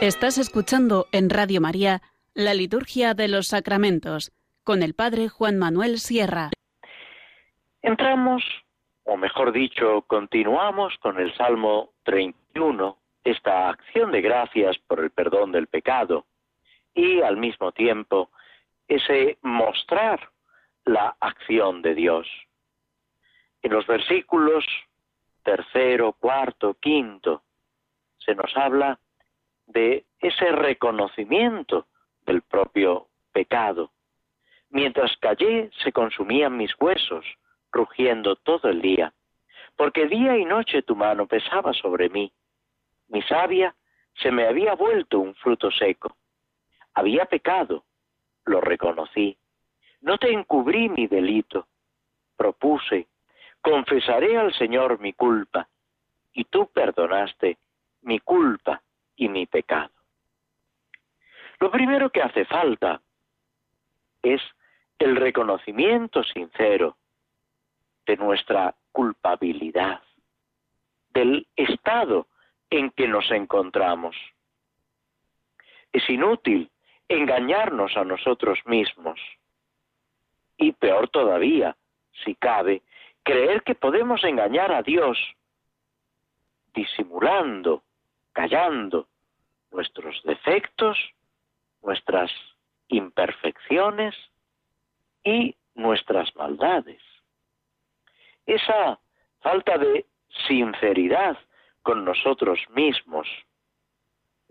[0.00, 2.00] Estás escuchando en Radio María
[2.32, 4.32] la Liturgia de los Sacramentos
[4.64, 6.48] con el Padre Juan Manuel Sierra.
[7.82, 8.42] Entramos,
[9.04, 15.52] o mejor dicho, continuamos con el Salmo 31, esta acción de gracias por el perdón
[15.52, 16.24] del pecado
[16.94, 18.30] y al mismo tiempo
[18.88, 20.30] ese mostrar
[20.86, 22.26] la acción de Dios.
[23.60, 24.64] En los versículos
[25.42, 27.42] tercero, cuarto, quinto,
[28.16, 28.98] se nos habla
[29.72, 31.86] de ese reconocimiento
[32.26, 33.90] del propio pecado.
[34.70, 37.24] Mientras callé se consumían mis huesos,
[37.72, 39.12] rugiendo todo el día,
[39.76, 42.32] porque día y noche tu mano pesaba sobre mí.
[43.08, 43.74] Mi savia
[44.14, 46.16] se me había vuelto un fruto seco.
[46.94, 47.84] Había pecado,
[48.44, 49.36] lo reconocí.
[50.00, 51.66] No te encubrí mi delito.
[52.36, 53.08] Propuse,
[53.60, 55.68] confesaré al Señor mi culpa,
[56.32, 57.58] y tú perdonaste
[58.02, 58.82] mi culpa
[59.20, 59.92] y mi pecado.
[61.60, 63.02] Lo primero que hace falta
[64.22, 64.40] es
[64.98, 66.96] el reconocimiento sincero
[68.06, 70.00] de nuestra culpabilidad,
[71.12, 72.28] del estado
[72.70, 74.16] en que nos encontramos.
[75.92, 76.70] Es inútil
[77.06, 79.20] engañarnos a nosotros mismos.
[80.56, 81.76] Y peor todavía,
[82.24, 82.82] si cabe,
[83.22, 85.18] creer que podemos engañar a Dios
[86.72, 87.82] disimulando,
[88.32, 89.08] callando
[89.70, 90.98] nuestros defectos,
[91.82, 92.30] nuestras
[92.88, 94.14] imperfecciones
[95.24, 97.00] y nuestras maldades.
[98.46, 98.98] Esa
[99.40, 100.06] falta de
[100.46, 101.38] sinceridad
[101.82, 103.28] con nosotros mismos,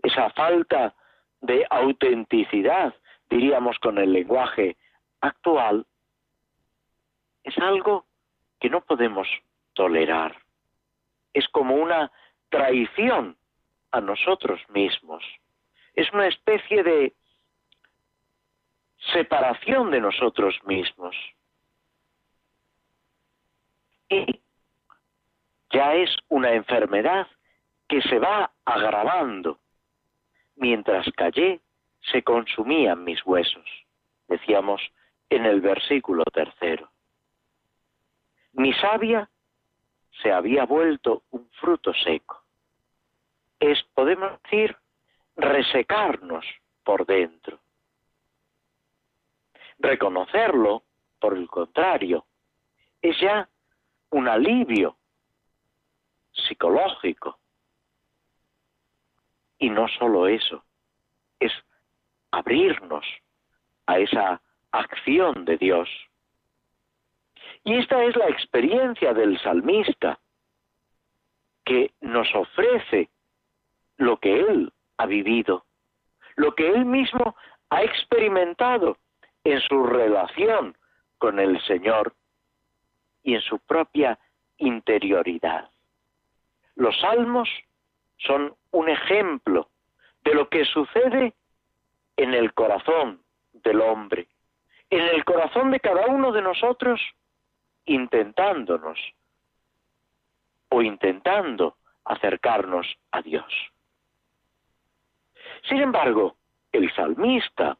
[0.02, 0.94] esa falta
[1.40, 2.94] de autenticidad,
[3.28, 4.76] diríamos con el lenguaje
[5.20, 5.86] actual,
[7.44, 8.06] es algo
[8.58, 9.28] que no podemos
[9.74, 10.36] tolerar.
[11.32, 12.10] Es como una
[12.48, 13.36] traición
[13.92, 15.22] a nosotros mismos.
[15.94, 17.14] Es una especie de
[19.12, 21.16] separación de nosotros mismos.
[24.08, 24.40] Y
[25.72, 27.26] ya es una enfermedad
[27.88, 29.58] que se va agravando.
[30.56, 31.60] Mientras callé,
[32.12, 33.64] se consumían mis huesos,
[34.28, 34.80] decíamos
[35.28, 36.90] en el versículo tercero.
[38.52, 39.28] Mi savia
[40.22, 42.39] se había vuelto un fruto seco.
[43.60, 44.76] Es, podemos decir,
[45.36, 46.44] resecarnos
[46.82, 47.60] por dentro.
[49.78, 50.82] Reconocerlo,
[51.18, 52.26] por el contrario,
[53.02, 53.48] es ya
[54.10, 54.96] un alivio
[56.32, 57.38] psicológico.
[59.58, 60.64] Y no solo eso,
[61.38, 61.52] es
[62.30, 63.04] abrirnos
[63.86, 64.40] a esa
[64.72, 65.88] acción de Dios.
[67.64, 70.18] Y esta es la experiencia del salmista,
[71.64, 73.10] que nos ofrece
[74.00, 75.66] lo que él ha vivido,
[76.36, 77.36] lo que él mismo
[77.68, 78.96] ha experimentado
[79.44, 80.76] en su relación
[81.18, 82.14] con el Señor
[83.22, 84.18] y en su propia
[84.56, 85.68] interioridad.
[86.76, 87.48] Los salmos
[88.16, 89.68] son un ejemplo
[90.24, 91.34] de lo que sucede
[92.16, 93.20] en el corazón
[93.52, 94.28] del hombre,
[94.88, 97.02] en el corazón de cada uno de nosotros,
[97.84, 98.98] intentándonos
[100.70, 101.76] o intentando
[102.06, 103.52] acercarnos a Dios.
[105.68, 106.36] Sin embargo,
[106.72, 107.76] el salmista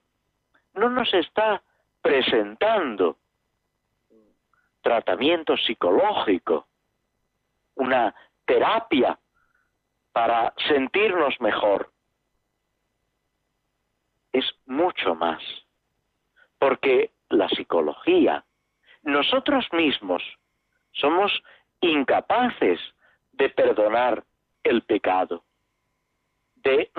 [0.75, 1.63] no nos está
[2.03, 3.19] presentando
[4.81, 6.67] tratamiento psicológico,
[7.75, 8.15] una
[8.45, 9.19] terapia
[10.13, 11.91] para sentirnos mejor.
[14.33, 15.43] Es mucho más,
[16.59, 18.45] porque la psicología,
[19.03, 20.23] nosotros mismos,
[20.93, 21.33] somos
[21.81, 22.81] incapaces
[23.33, 24.25] de perdonar
[24.63, 25.45] el pecado,
[26.57, 26.91] de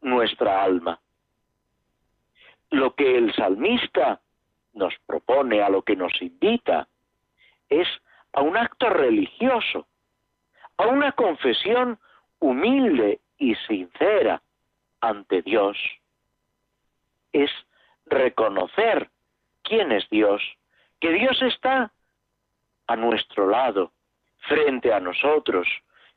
[0.00, 1.00] nuestra alma.
[2.70, 4.20] Lo que el salmista
[4.74, 6.88] nos propone, a lo que nos invita,
[7.68, 7.88] es
[8.32, 9.86] a un acto religioso,
[10.76, 11.98] a una confesión
[12.38, 14.42] humilde y sincera
[15.00, 15.76] ante Dios.
[17.32, 17.50] Es
[18.06, 19.10] reconocer
[19.62, 20.42] quién es Dios,
[21.00, 21.92] que Dios está
[22.86, 23.92] a nuestro lado,
[24.48, 25.66] frente a nosotros,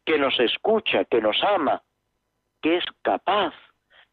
[0.06, 1.82] que nos escucha, que nos ama,
[2.62, 3.54] que es capaz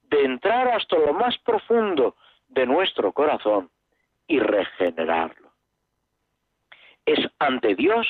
[0.05, 2.17] de entrar hasta lo más profundo
[2.49, 3.71] de nuestro corazón
[4.27, 5.53] y regenerarlo.
[7.05, 8.07] Es ante Dios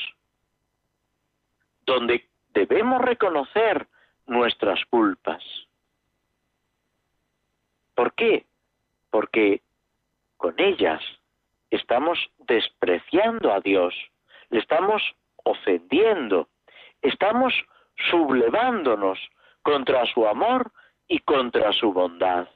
[1.85, 3.87] donde debemos reconocer
[4.27, 5.43] nuestras culpas.
[7.95, 8.45] ¿Por qué?
[9.09, 9.61] Porque
[10.37, 11.01] con ellas
[11.69, 13.93] estamos despreciando a Dios,
[14.49, 15.01] le estamos
[15.43, 16.47] ofendiendo,
[17.01, 17.53] estamos
[18.09, 19.19] sublevándonos
[19.69, 20.71] contra su amor
[21.07, 22.47] y contra su bondad.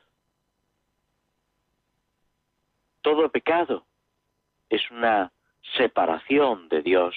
[3.03, 3.85] Todo pecado
[4.67, 5.31] es una
[5.77, 7.15] separación de Dios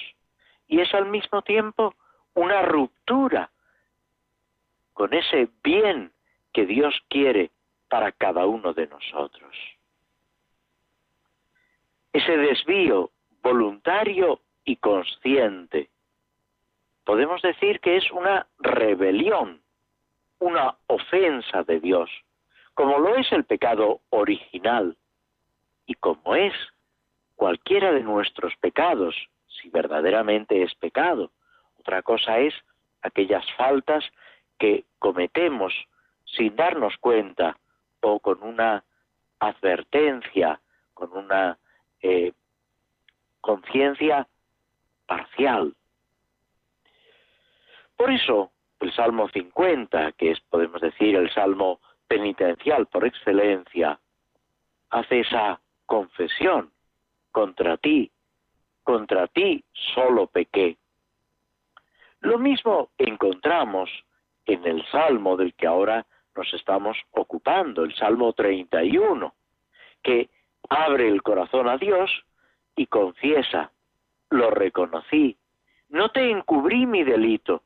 [0.67, 1.95] y es al mismo tiempo
[2.35, 3.49] una ruptura
[4.93, 6.11] con ese bien
[6.53, 7.49] que Dios quiere
[7.89, 9.55] para cada uno de nosotros.
[12.13, 13.09] Ese desvío
[13.41, 15.89] voluntario y consciente,
[17.03, 19.63] podemos decir que es una rebelión,
[20.39, 22.09] una ofensa de Dios,
[22.73, 24.97] como lo es el pecado original
[25.85, 26.53] y como es
[27.35, 29.15] cualquiera de nuestros pecados,
[29.47, 31.31] si verdaderamente es pecado.
[31.79, 32.53] Otra cosa es
[33.01, 34.03] aquellas faltas
[34.59, 35.73] que cometemos
[36.25, 37.57] sin darnos cuenta
[38.01, 38.83] o con una
[39.39, 40.59] advertencia,
[40.93, 41.57] con una
[42.01, 42.33] eh,
[43.41, 44.27] conciencia
[45.05, 45.73] parcial.
[47.95, 53.99] Por eso, el Salmo 50, que es, podemos decir, el Salmo penitencial por excelencia,
[54.89, 56.71] hace esa confesión
[57.31, 58.11] contra ti,
[58.83, 59.63] contra ti
[59.93, 60.77] solo pequé.
[62.21, 63.89] Lo mismo encontramos
[64.45, 66.05] en el Salmo del que ahora
[66.35, 69.33] nos estamos ocupando, el Salmo 31,
[70.01, 70.29] que
[70.69, 72.11] abre el corazón a Dios
[72.75, 73.71] y confiesa,
[74.29, 75.37] lo reconocí,
[75.89, 77.63] no te encubrí mi delito,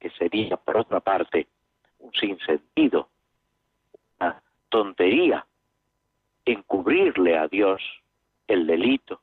[0.00, 1.46] que sería, por otra parte,
[1.98, 3.10] un sinsentido,
[4.18, 5.46] una tontería,
[6.44, 7.82] encubrirle a Dios
[8.48, 9.20] el delito.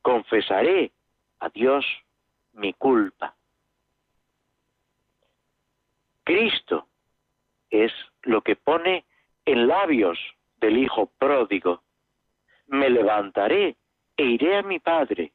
[0.00, 0.92] Confesaré
[1.40, 1.84] a Dios
[2.52, 3.34] mi culpa.
[6.22, 6.86] Cristo
[7.70, 9.04] es lo que pone
[9.44, 10.18] en labios
[10.58, 11.82] del Hijo pródigo.
[12.68, 13.76] Me levantaré
[14.16, 15.32] e iré a mi Padre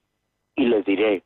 [0.55, 1.23] y le diré,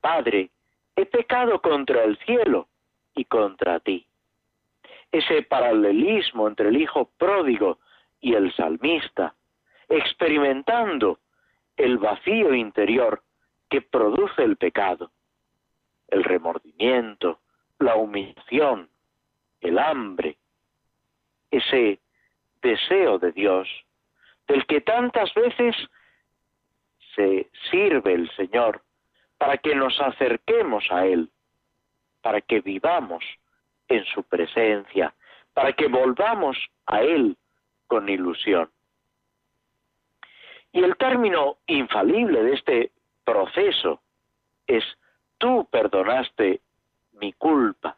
[0.00, 0.50] Padre,
[0.96, 2.68] he pecado contra el cielo
[3.14, 4.06] y contra ti.
[5.12, 7.78] Ese paralelismo entre el Hijo pródigo
[8.20, 9.34] y el salmista,
[9.88, 11.18] experimentando
[11.76, 13.22] el vacío interior
[13.68, 15.10] que produce el pecado,
[16.08, 17.40] el remordimiento,
[17.78, 18.90] la humillación,
[19.60, 20.36] el hambre,
[21.50, 22.00] ese
[22.60, 23.68] deseo de Dios,
[24.46, 25.74] del que tantas veces
[27.14, 28.82] se sirve el Señor
[29.40, 31.30] para que nos acerquemos a Él,
[32.20, 33.24] para que vivamos
[33.88, 35.14] en su presencia,
[35.54, 37.38] para que volvamos a Él
[37.86, 38.70] con ilusión.
[40.72, 42.92] Y el término infalible de este
[43.24, 44.02] proceso
[44.66, 44.84] es,
[45.38, 46.60] tú perdonaste
[47.12, 47.96] mi culpa.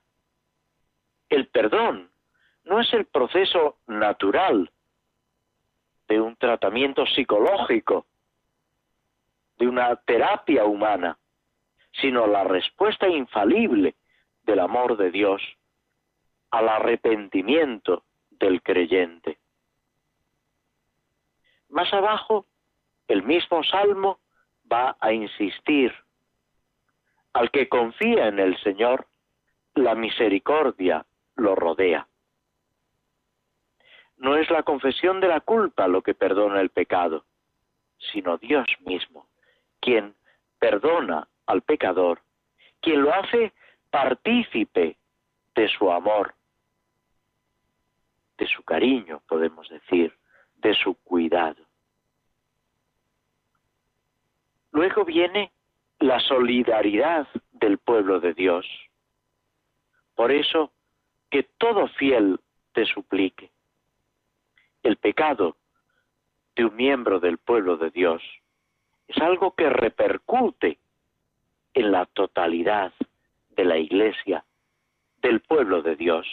[1.29, 2.09] El perdón
[2.67, 4.71] no es el proceso natural
[6.07, 8.07] de un tratamiento psicológico,
[9.59, 11.19] de una terapia humana,
[11.93, 13.95] sino la respuesta infalible
[14.45, 15.43] del amor de Dios
[16.51, 19.39] al arrepentimiento del creyente.
[21.69, 22.47] Más abajo,
[23.09, 24.21] el mismo Salmo
[24.71, 25.93] va a insistir,
[27.33, 29.07] al que confía en el Señor,
[29.75, 32.07] la misericordia lo rodea.
[34.19, 37.25] No es la confesión de la culpa lo que perdona el pecado,
[38.13, 39.27] sino Dios mismo,
[39.81, 40.15] quien
[40.59, 42.21] perdona al pecador,
[42.81, 43.53] quien lo hace
[43.91, 44.97] partícipe
[45.55, 46.35] de su amor,
[48.39, 50.17] de su cariño, podemos decir,
[50.57, 51.63] de su cuidado.
[54.73, 55.53] Luego viene
[55.99, 58.67] la solidaridad del pueblo de Dios.
[60.15, 60.73] Por eso,
[61.31, 62.41] que todo fiel
[62.73, 63.51] te suplique.
[64.83, 65.57] El pecado
[66.57, 68.23] de un miembro del pueblo de Dios
[69.09, 70.79] es algo que repercute
[71.75, 72.93] en la totalidad
[73.51, 74.45] de la Iglesia,
[75.19, 76.27] del pueblo de Dios.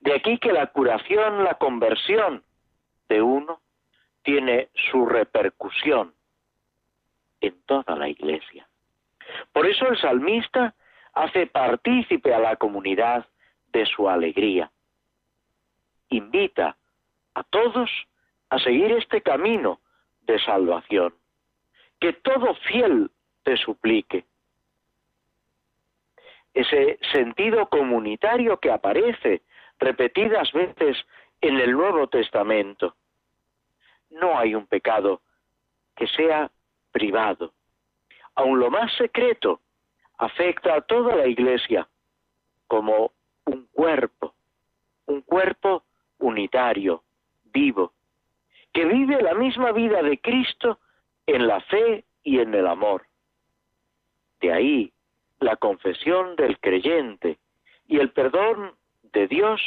[0.00, 2.42] De aquí que la curación, la conversión
[3.08, 3.60] de uno
[4.22, 6.14] tiene su repercusión
[7.40, 8.68] en toda la Iglesia.
[9.52, 10.74] Por eso el salmista
[11.12, 13.26] hace partícipe a la comunidad
[13.72, 14.70] de su alegría.
[16.08, 16.76] Invita
[17.34, 17.90] a todos
[18.50, 19.80] a seguir este camino
[20.22, 21.14] de salvación.
[22.00, 23.10] Que todo fiel
[23.42, 24.24] te suplique.
[26.54, 29.42] Ese sentido comunitario que aparece
[29.78, 30.96] repetidas veces
[31.40, 32.94] en el Nuevo Testamento.
[34.10, 35.22] No hay un pecado
[35.96, 36.50] que sea
[36.92, 37.52] privado.
[38.34, 39.60] Aun lo más secreto
[40.18, 41.88] afecta a toda la Iglesia
[42.66, 43.12] como
[43.46, 44.34] un cuerpo,
[45.06, 45.82] un cuerpo
[46.18, 47.02] unitario,
[47.44, 47.92] vivo,
[48.72, 50.78] que vive la misma vida de Cristo
[51.26, 53.04] en la fe y en el amor.
[54.42, 54.92] De ahí
[55.40, 57.38] la confesión del creyente
[57.88, 59.60] y el perdón de Dios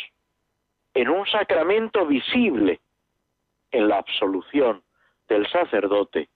[0.93, 2.79] en un sacramento visible,
[3.71, 4.83] en la absolución
[5.27, 6.29] del sacerdote,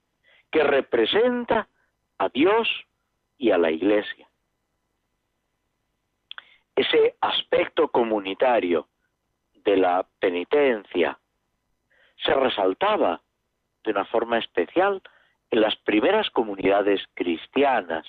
[0.52, 1.68] que representa
[2.18, 2.68] a Dios
[3.38, 4.28] y a la Iglesia.
[6.76, 8.88] Ese aspecto comunitario
[9.54, 11.20] de la penitencia
[12.24, 13.22] se resaltaba
[13.84, 15.02] de una forma especial
[15.52, 18.06] en las primeras comunidades cristianas.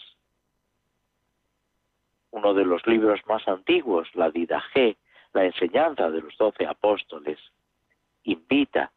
[2.31, 4.97] Uno de los libros más antiguos, la Didaje,
[5.33, 7.39] la enseñanza de los doce apóstoles,
[8.24, 8.93] invita,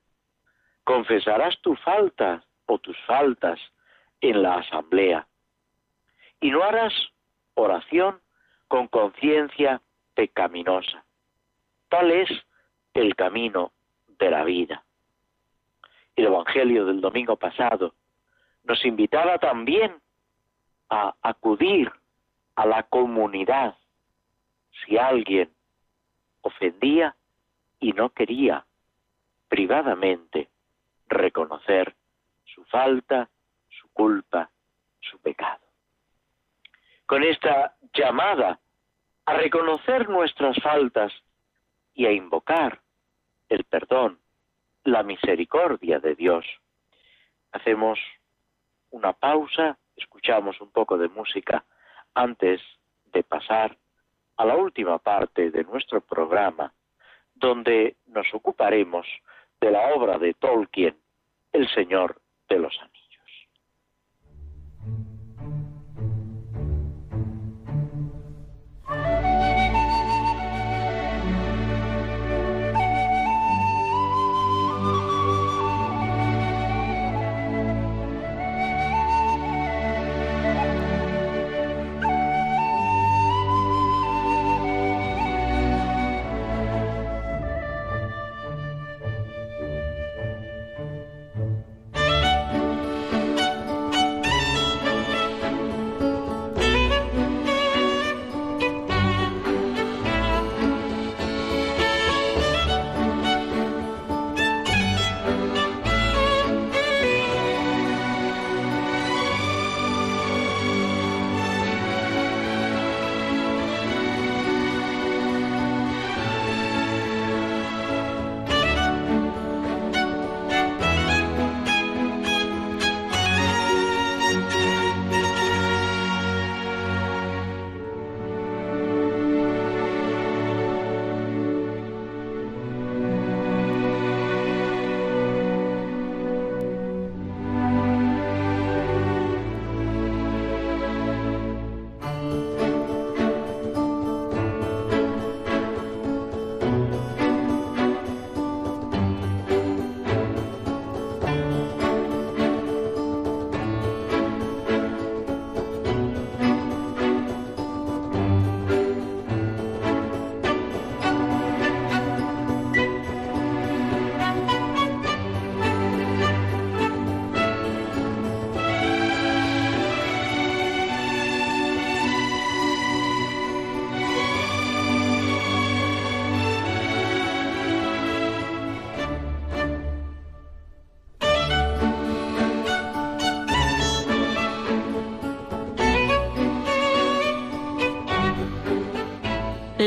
[0.84, 3.60] confesarás tu falta o tus faltas
[4.22, 5.28] en la asamblea
[6.40, 6.94] y no harás
[7.56, 8.20] oración
[8.68, 9.82] con conciencia
[10.14, 11.04] pecaminosa.
[11.90, 12.30] Tal es
[12.94, 13.72] el camino
[14.20, 14.84] de la vida.
[16.16, 17.94] El Evangelio del domingo pasado
[18.64, 19.96] nos invitaba también
[20.90, 21.92] a acudir
[22.56, 23.78] a la comunidad
[24.86, 25.52] si alguien
[26.42, 27.16] ofendía
[27.80, 28.66] y no quería
[29.48, 30.50] privadamente
[31.08, 31.96] reconocer
[32.46, 33.30] su falta,
[33.70, 34.50] su culpa,
[35.00, 35.64] su pecado.
[37.06, 38.60] Con esta llamada
[39.26, 41.14] a reconocer nuestras faltas
[41.94, 42.82] y a invocar
[43.50, 44.20] el perdón,
[44.84, 46.46] la misericordia de Dios,
[47.52, 48.00] hacemos
[48.90, 51.64] una pausa, escuchamos un poco de música
[52.16, 52.62] antes
[53.12, 53.78] de pasar
[54.38, 56.74] a la última parte de nuestro programa,
[57.36, 59.06] donde nos ocuparemos
[59.62, 60.98] de la obra de Tolkien,
[61.52, 63.03] El Señor de los Anillos.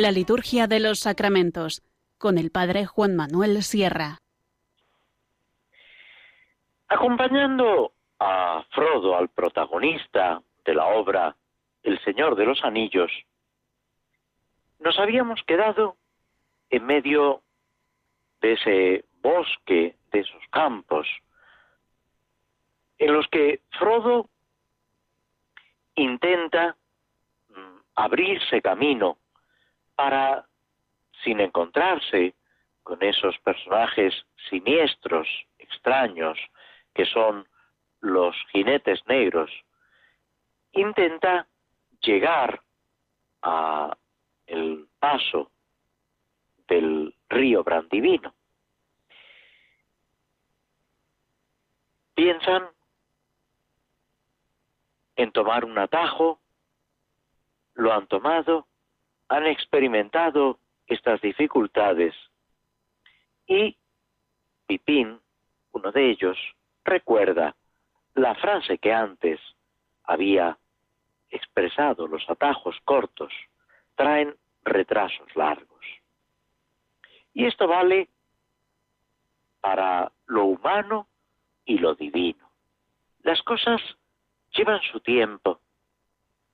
[0.03, 1.83] La liturgia de los sacramentos
[2.19, 4.19] con el padre Juan Manuel Sierra.
[6.87, 11.35] Acompañando a Frodo, al protagonista de la obra
[11.83, 13.11] El Señor de los Anillos,
[14.81, 15.97] nos habíamos quedado
[16.69, 17.41] en medio
[18.43, 21.09] de ese bosque, de esos campos,
[22.99, 24.29] en los que Frodo
[25.95, 26.77] intenta
[27.49, 29.17] mm, abrirse camino
[29.97, 30.47] para,
[31.25, 32.35] sin encontrarse
[32.83, 34.15] con esos personajes
[34.49, 35.27] siniestros,
[35.59, 36.39] extraños,
[36.95, 37.49] que son
[38.01, 39.51] los jinetes negros,
[40.73, 41.49] intenta
[42.01, 42.63] llegar
[43.43, 43.97] a
[44.47, 45.51] el paso
[46.69, 48.35] del río Brandivino.
[52.15, 52.69] Piensan
[55.17, 56.41] en tomar un atajo,
[57.75, 58.67] lo han tomado
[59.29, 62.15] han experimentado estas dificultades
[63.47, 63.77] y
[64.67, 65.21] Pipín,
[65.73, 66.37] uno de ellos,
[66.85, 67.55] recuerda
[68.15, 69.41] la frase que antes
[70.05, 70.59] había
[71.31, 73.33] expresado, los atajos cortos
[73.95, 75.85] traen retrasos largos.
[77.35, 78.09] Y esto vale
[79.61, 81.09] para lo humano
[81.65, 82.51] y lo divino.
[83.23, 83.81] Las cosas
[84.53, 85.61] llevan su tiempo.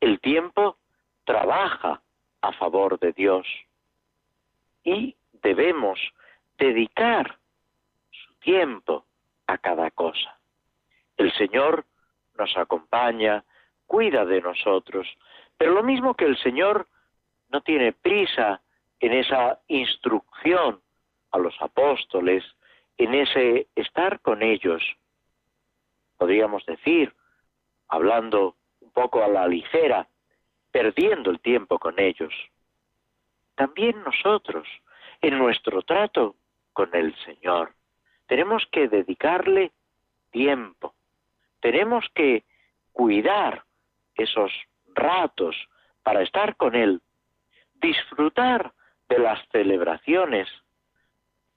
[0.00, 0.78] El tiempo
[1.24, 2.02] trabaja
[2.42, 3.46] a favor de Dios.
[4.84, 5.98] Y debemos
[6.58, 7.38] dedicar
[8.10, 9.04] su tiempo
[9.46, 10.38] a cada cosa.
[11.16, 11.84] El Señor
[12.36, 13.44] nos acompaña,
[13.86, 15.06] cuida de nosotros,
[15.56, 16.88] pero lo mismo que el Señor
[17.50, 18.60] no tiene prisa
[19.00, 20.80] en esa instrucción
[21.30, 22.44] a los apóstoles,
[22.96, 24.82] en ese estar con ellos,
[26.16, 27.12] podríamos decir,
[27.88, 30.06] hablando un poco a la ligera,
[30.72, 32.32] perdiendo el tiempo con ellos.
[33.54, 34.66] También nosotros,
[35.20, 36.34] en nuestro trato
[36.72, 37.74] con el Señor,
[38.26, 39.70] tenemos que dedicarle
[40.30, 40.94] tiempo,
[41.60, 42.44] tenemos que
[42.92, 43.64] cuidar
[44.14, 44.50] esos
[44.94, 45.54] ratos
[46.02, 47.00] para estar con Él,
[47.74, 48.72] disfrutar
[49.08, 50.48] de las celebraciones,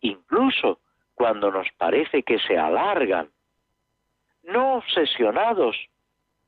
[0.01, 0.79] incluso
[1.13, 3.29] cuando nos parece que se alargan,
[4.43, 5.77] no obsesionados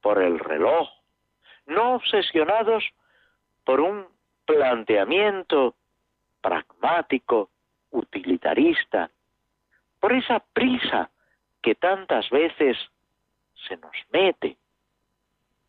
[0.01, 0.89] por el reloj,
[1.68, 2.84] no obsesionados
[3.63, 4.07] por un
[4.45, 5.76] planteamiento
[6.41, 7.49] pragmático,
[7.91, 9.09] utilitarista,
[9.99, 11.09] por esa prisa
[11.61, 12.78] que tantas veces
[13.68, 14.57] se nos mete,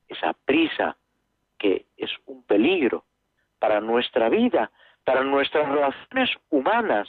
[0.08, 0.96] esa prisa
[1.58, 3.04] que es un peligro
[3.58, 4.70] para nuestra vida,
[5.04, 7.08] para nuestras relaciones humanas,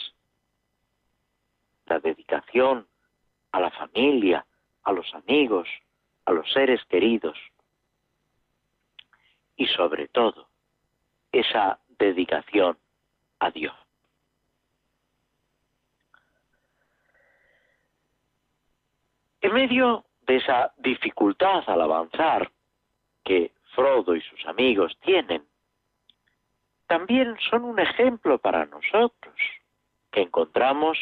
[1.86, 2.88] la dedicación
[3.52, 4.46] a la familia,
[4.84, 5.68] a los amigos,
[6.26, 7.38] a los seres queridos
[9.60, 10.48] y sobre todo
[11.34, 12.78] esa dedicación
[13.40, 13.76] a Dios.
[19.42, 22.50] En medio de esa dificultad al avanzar
[23.24, 25.46] que Frodo y sus amigos tienen,
[26.88, 29.36] también son un ejemplo para nosotros,
[30.12, 30.98] que encontramos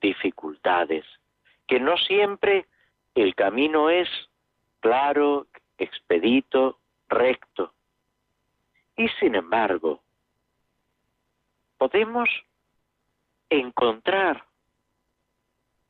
[0.00, 1.04] dificultades,
[1.68, 2.66] que no siempre
[3.14, 4.08] el camino es
[4.80, 5.46] claro,
[5.78, 6.78] expedito,
[7.08, 7.72] recto.
[8.96, 10.02] Y sin embargo,
[11.78, 12.28] podemos
[13.50, 14.44] encontrar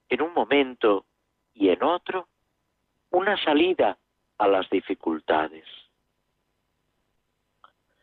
[0.09, 1.07] en un momento
[1.53, 2.29] y en otro
[3.11, 3.99] una salida
[4.39, 5.67] a las dificultades.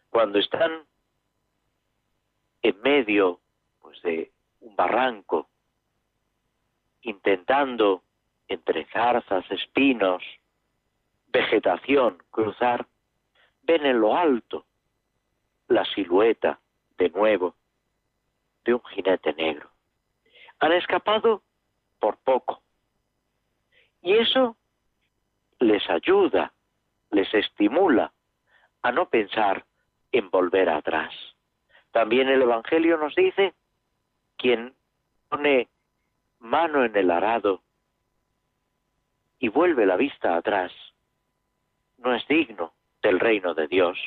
[0.09, 0.85] Cuando están
[2.61, 3.39] en medio
[3.81, 4.31] pues, de
[4.61, 5.49] un barranco,
[7.01, 8.03] intentando
[8.47, 10.23] entre zarzas, espinos,
[11.27, 12.85] vegetación cruzar,
[13.63, 14.65] ven en lo alto
[15.71, 16.59] la silueta
[16.97, 17.55] de nuevo
[18.65, 19.69] de un jinete negro.
[20.59, 21.41] Han escapado
[21.99, 22.61] por poco.
[24.01, 24.57] Y eso
[25.59, 26.51] les ayuda,
[27.11, 28.11] les estimula
[28.81, 29.65] a no pensar
[30.11, 31.13] en volver atrás.
[31.91, 33.53] También el Evangelio nos dice,
[34.37, 34.73] quien
[35.29, 35.69] pone
[36.39, 37.61] mano en el arado
[39.39, 40.71] y vuelve la vista atrás,
[41.97, 43.97] no es digno del reino de Dios.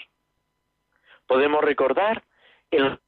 [1.26, 2.22] Podemos recordar
[2.70, 2.98] en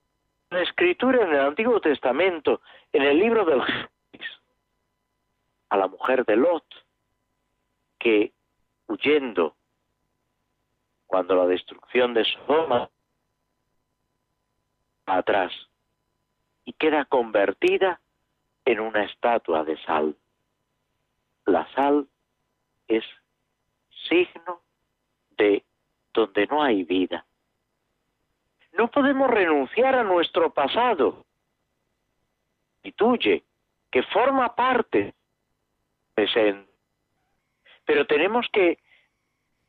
[0.51, 2.61] la escritura en el Antiguo Testamento,
[2.93, 4.41] en el libro del Génesis,
[5.69, 6.65] a la mujer de Lot,
[7.99, 8.33] que
[8.87, 9.57] huyendo
[11.07, 12.89] cuando la destrucción de Sodoma
[15.07, 15.53] atrás
[16.65, 18.01] y queda convertida
[18.65, 20.17] en una estatua de sal.
[21.45, 22.09] La sal
[22.89, 23.05] es
[24.09, 24.61] signo
[25.37, 25.65] de
[26.13, 27.26] donde no hay vida.
[28.77, 31.25] No podemos renunciar a nuestro pasado.
[32.83, 33.43] Y tuye,
[33.91, 35.15] que forma parte
[36.15, 36.71] presente.
[37.85, 38.79] Pero tenemos que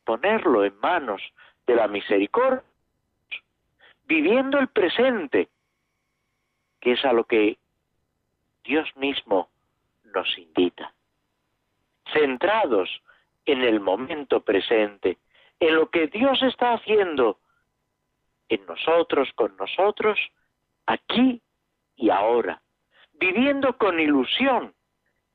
[0.04, 1.22] ponerlo en manos
[1.66, 2.62] de la misericordia,
[4.04, 5.48] viviendo el presente,
[6.80, 7.58] que es a lo que
[8.64, 9.48] Dios mismo
[10.04, 10.92] nos invita.
[12.12, 13.02] Centrados
[13.46, 15.18] en el momento presente,
[15.60, 17.38] en lo que Dios está haciendo
[18.48, 20.18] en nosotros, con nosotros,
[20.86, 21.42] aquí
[21.96, 22.62] y ahora,
[23.12, 24.74] viviendo con ilusión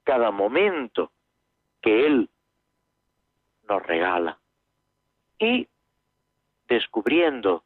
[0.03, 1.11] cada momento
[1.81, 2.29] que Él
[3.67, 4.39] nos regala
[5.37, 5.67] y
[6.67, 7.63] descubriendo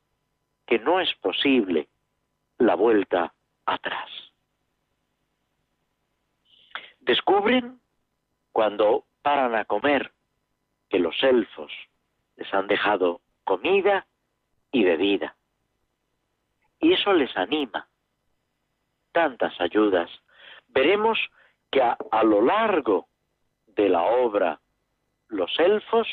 [0.65, 1.87] que no es posible
[2.57, 3.33] la vuelta
[3.65, 4.09] atrás.
[6.99, 7.79] Descubren
[8.51, 10.11] cuando paran a comer
[10.89, 11.71] que los elfos
[12.35, 14.05] les han dejado comida
[14.71, 15.36] y bebida.
[16.87, 17.85] Y eso les anima.
[19.11, 20.09] Tantas ayudas.
[20.69, 21.19] Veremos
[21.69, 23.09] que a, lo largo
[23.65, 24.61] de la obra
[25.27, 26.07] los elfos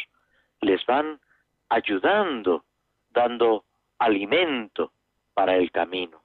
[0.63, 1.21] les van
[1.69, 2.65] ayudando,
[3.11, 3.65] dando
[4.01, 4.91] alimento
[5.33, 6.25] para el camino.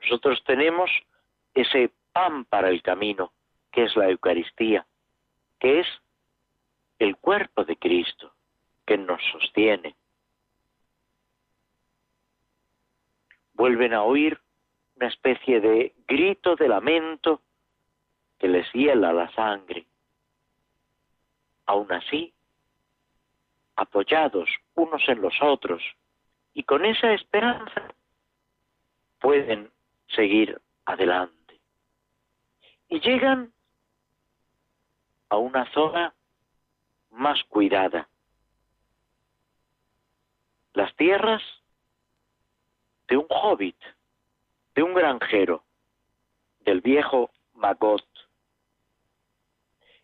[0.00, 0.88] Nosotros tenemos
[1.52, 3.32] ese pan para el camino,
[3.72, 4.86] que es la Eucaristía,
[5.58, 5.88] que es
[7.00, 8.32] el cuerpo de Cristo
[8.86, 9.96] que nos sostiene.
[13.56, 14.38] Vuelven a oír
[14.96, 17.40] una especie de grito de lamento
[18.38, 19.86] que les hiela la sangre.
[21.64, 22.34] Aún así,
[23.76, 25.82] apoyados unos en los otros
[26.52, 27.94] y con esa esperanza,
[29.20, 29.70] pueden
[30.08, 31.58] seguir adelante.
[32.90, 33.52] Y llegan
[35.30, 36.14] a una zona
[37.10, 38.06] más cuidada.
[40.74, 41.42] Las tierras
[43.08, 43.76] de un hobbit,
[44.74, 45.64] de un granjero,
[46.60, 48.04] del viejo Magot.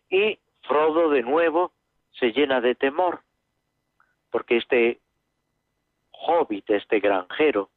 [0.09, 1.73] Y Frodo de nuevo
[2.13, 3.21] se llena de temor,
[4.31, 5.01] porque este
[6.11, 7.69] hobbit, este granjero,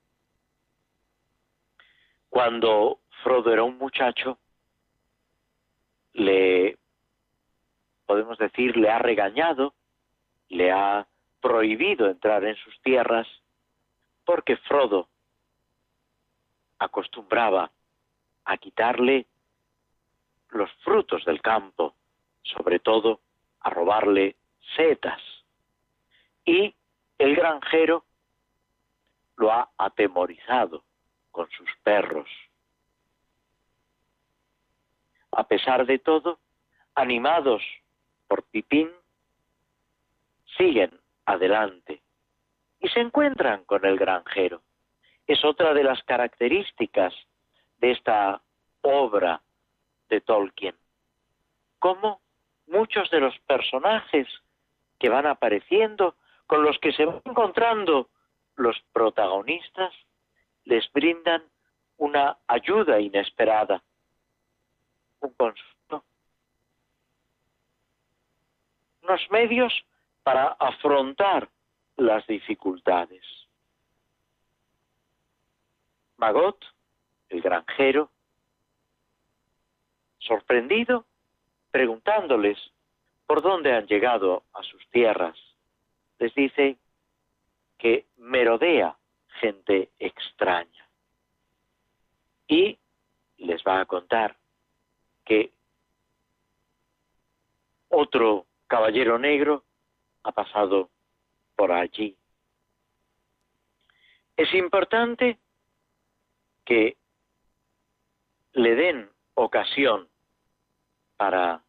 [2.28, 4.38] cuando Frodo era un muchacho,
[6.12, 6.78] le,
[8.06, 9.74] podemos decir, le ha regañado,
[10.48, 11.06] le ha
[11.40, 13.26] prohibido entrar en sus tierras,
[14.24, 15.08] porque Frodo
[16.78, 17.70] acostumbraba
[18.44, 19.26] a quitarle
[20.50, 21.94] los frutos del campo,
[22.42, 23.20] sobre todo
[23.60, 24.36] a robarle
[24.76, 25.20] setas.
[26.44, 26.74] Y
[27.18, 28.04] el granjero
[29.36, 30.84] lo ha atemorizado
[31.30, 32.28] con sus perros.
[35.32, 36.38] A pesar de todo,
[36.94, 37.62] animados
[38.26, 38.90] por Pipín,
[40.56, 42.00] siguen adelante
[42.80, 44.62] y se encuentran con el granjero.
[45.26, 47.14] Es otra de las características
[47.78, 48.40] de esta
[48.82, 49.42] obra
[50.08, 50.76] de Tolkien.
[51.78, 52.20] Cómo
[52.66, 54.28] muchos de los personajes
[54.98, 56.16] que van apareciendo,
[56.46, 58.08] con los que se van encontrando
[58.56, 59.92] los protagonistas,
[60.64, 61.42] les brindan
[61.98, 63.82] una ayuda inesperada,
[65.20, 66.04] un consuelo,
[69.02, 69.84] unos medios
[70.22, 71.48] para afrontar
[71.96, 73.45] las dificultades.
[76.18, 76.64] Magot,
[77.28, 78.10] el granjero,
[80.18, 81.04] sorprendido,
[81.70, 82.58] preguntándoles
[83.26, 85.36] por dónde han llegado a sus tierras,
[86.18, 86.78] les dice
[87.78, 88.96] que merodea
[89.40, 90.88] gente extraña.
[92.48, 92.78] Y
[93.38, 94.36] les va a contar
[95.24, 95.52] que
[97.88, 99.64] otro caballero negro
[100.22, 100.90] ha pasado
[101.54, 102.16] por allí.
[104.36, 105.38] Es importante
[106.66, 106.98] que
[108.52, 110.08] le den ocasión
[111.16, 111.62] para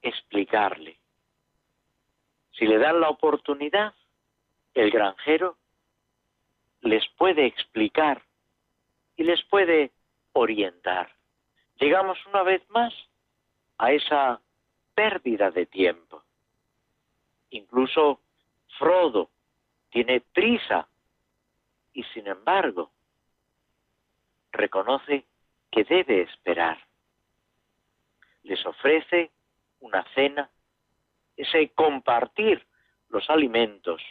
[0.00, 0.98] explicarle.
[2.52, 3.94] Si le dan la oportunidad,
[4.74, 5.58] el granjero
[6.80, 8.22] les puede explicar
[9.16, 9.92] y les puede
[10.32, 11.12] orientar.
[11.76, 12.94] Llegamos una vez más
[13.78, 14.40] a esa
[14.94, 16.22] pérdida de tiempo.
[17.50, 18.20] Incluso
[18.78, 19.30] Frodo
[19.90, 20.88] tiene prisa
[21.92, 22.90] y sin embargo
[24.54, 25.26] reconoce
[25.70, 26.78] que debe esperar.
[28.42, 29.30] Les ofrece
[29.80, 30.50] una cena,
[31.36, 32.66] ese compartir
[33.08, 34.02] los alimentos,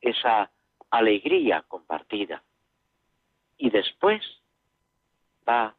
[0.00, 0.50] esa
[0.90, 2.42] alegría compartida.
[3.56, 4.22] Y después
[5.48, 5.76] va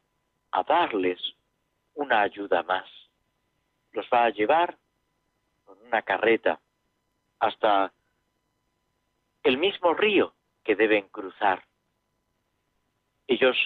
[0.50, 1.20] a darles
[1.94, 2.88] una ayuda más.
[3.92, 4.78] Los va a llevar
[5.64, 6.60] con una carreta
[7.38, 7.92] hasta
[9.42, 11.64] el mismo río que deben cruzar.
[13.26, 13.56] Ellos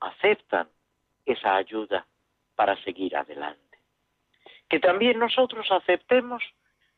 [0.00, 0.68] aceptan
[1.24, 2.06] esa ayuda
[2.54, 3.78] para seguir adelante.
[4.68, 6.42] Que también nosotros aceptemos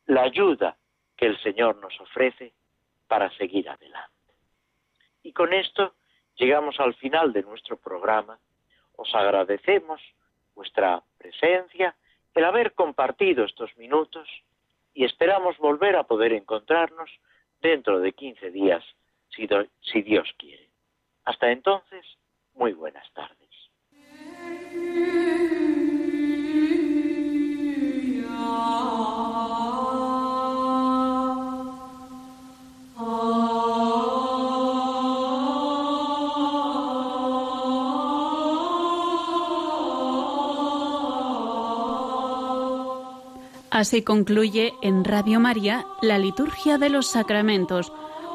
[0.06, 0.76] la ayuda
[1.16, 2.54] que el Señor nos ofrece
[3.08, 4.12] para seguir adelante.
[5.22, 5.94] Y con esto
[6.36, 8.38] llegamos al final de nuestro programa.
[8.96, 10.00] Os agradecemos
[10.54, 11.94] vuestra presencia,
[12.34, 14.28] el haber compartido estos minutos
[14.94, 17.10] y esperamos volver a poder encontrarnos
[17.60, 18.84] dentro de 15 días,
[19.28, 19.48] si,
[19.82, 20.67] si Dios quiere.
[21.28, 22.06] Hasta entonces,
[22.54, 23.36] muy buenas tardes.
[43.70, 47.92] Así concluye en Radio María la Liturgia de los Sacramentos,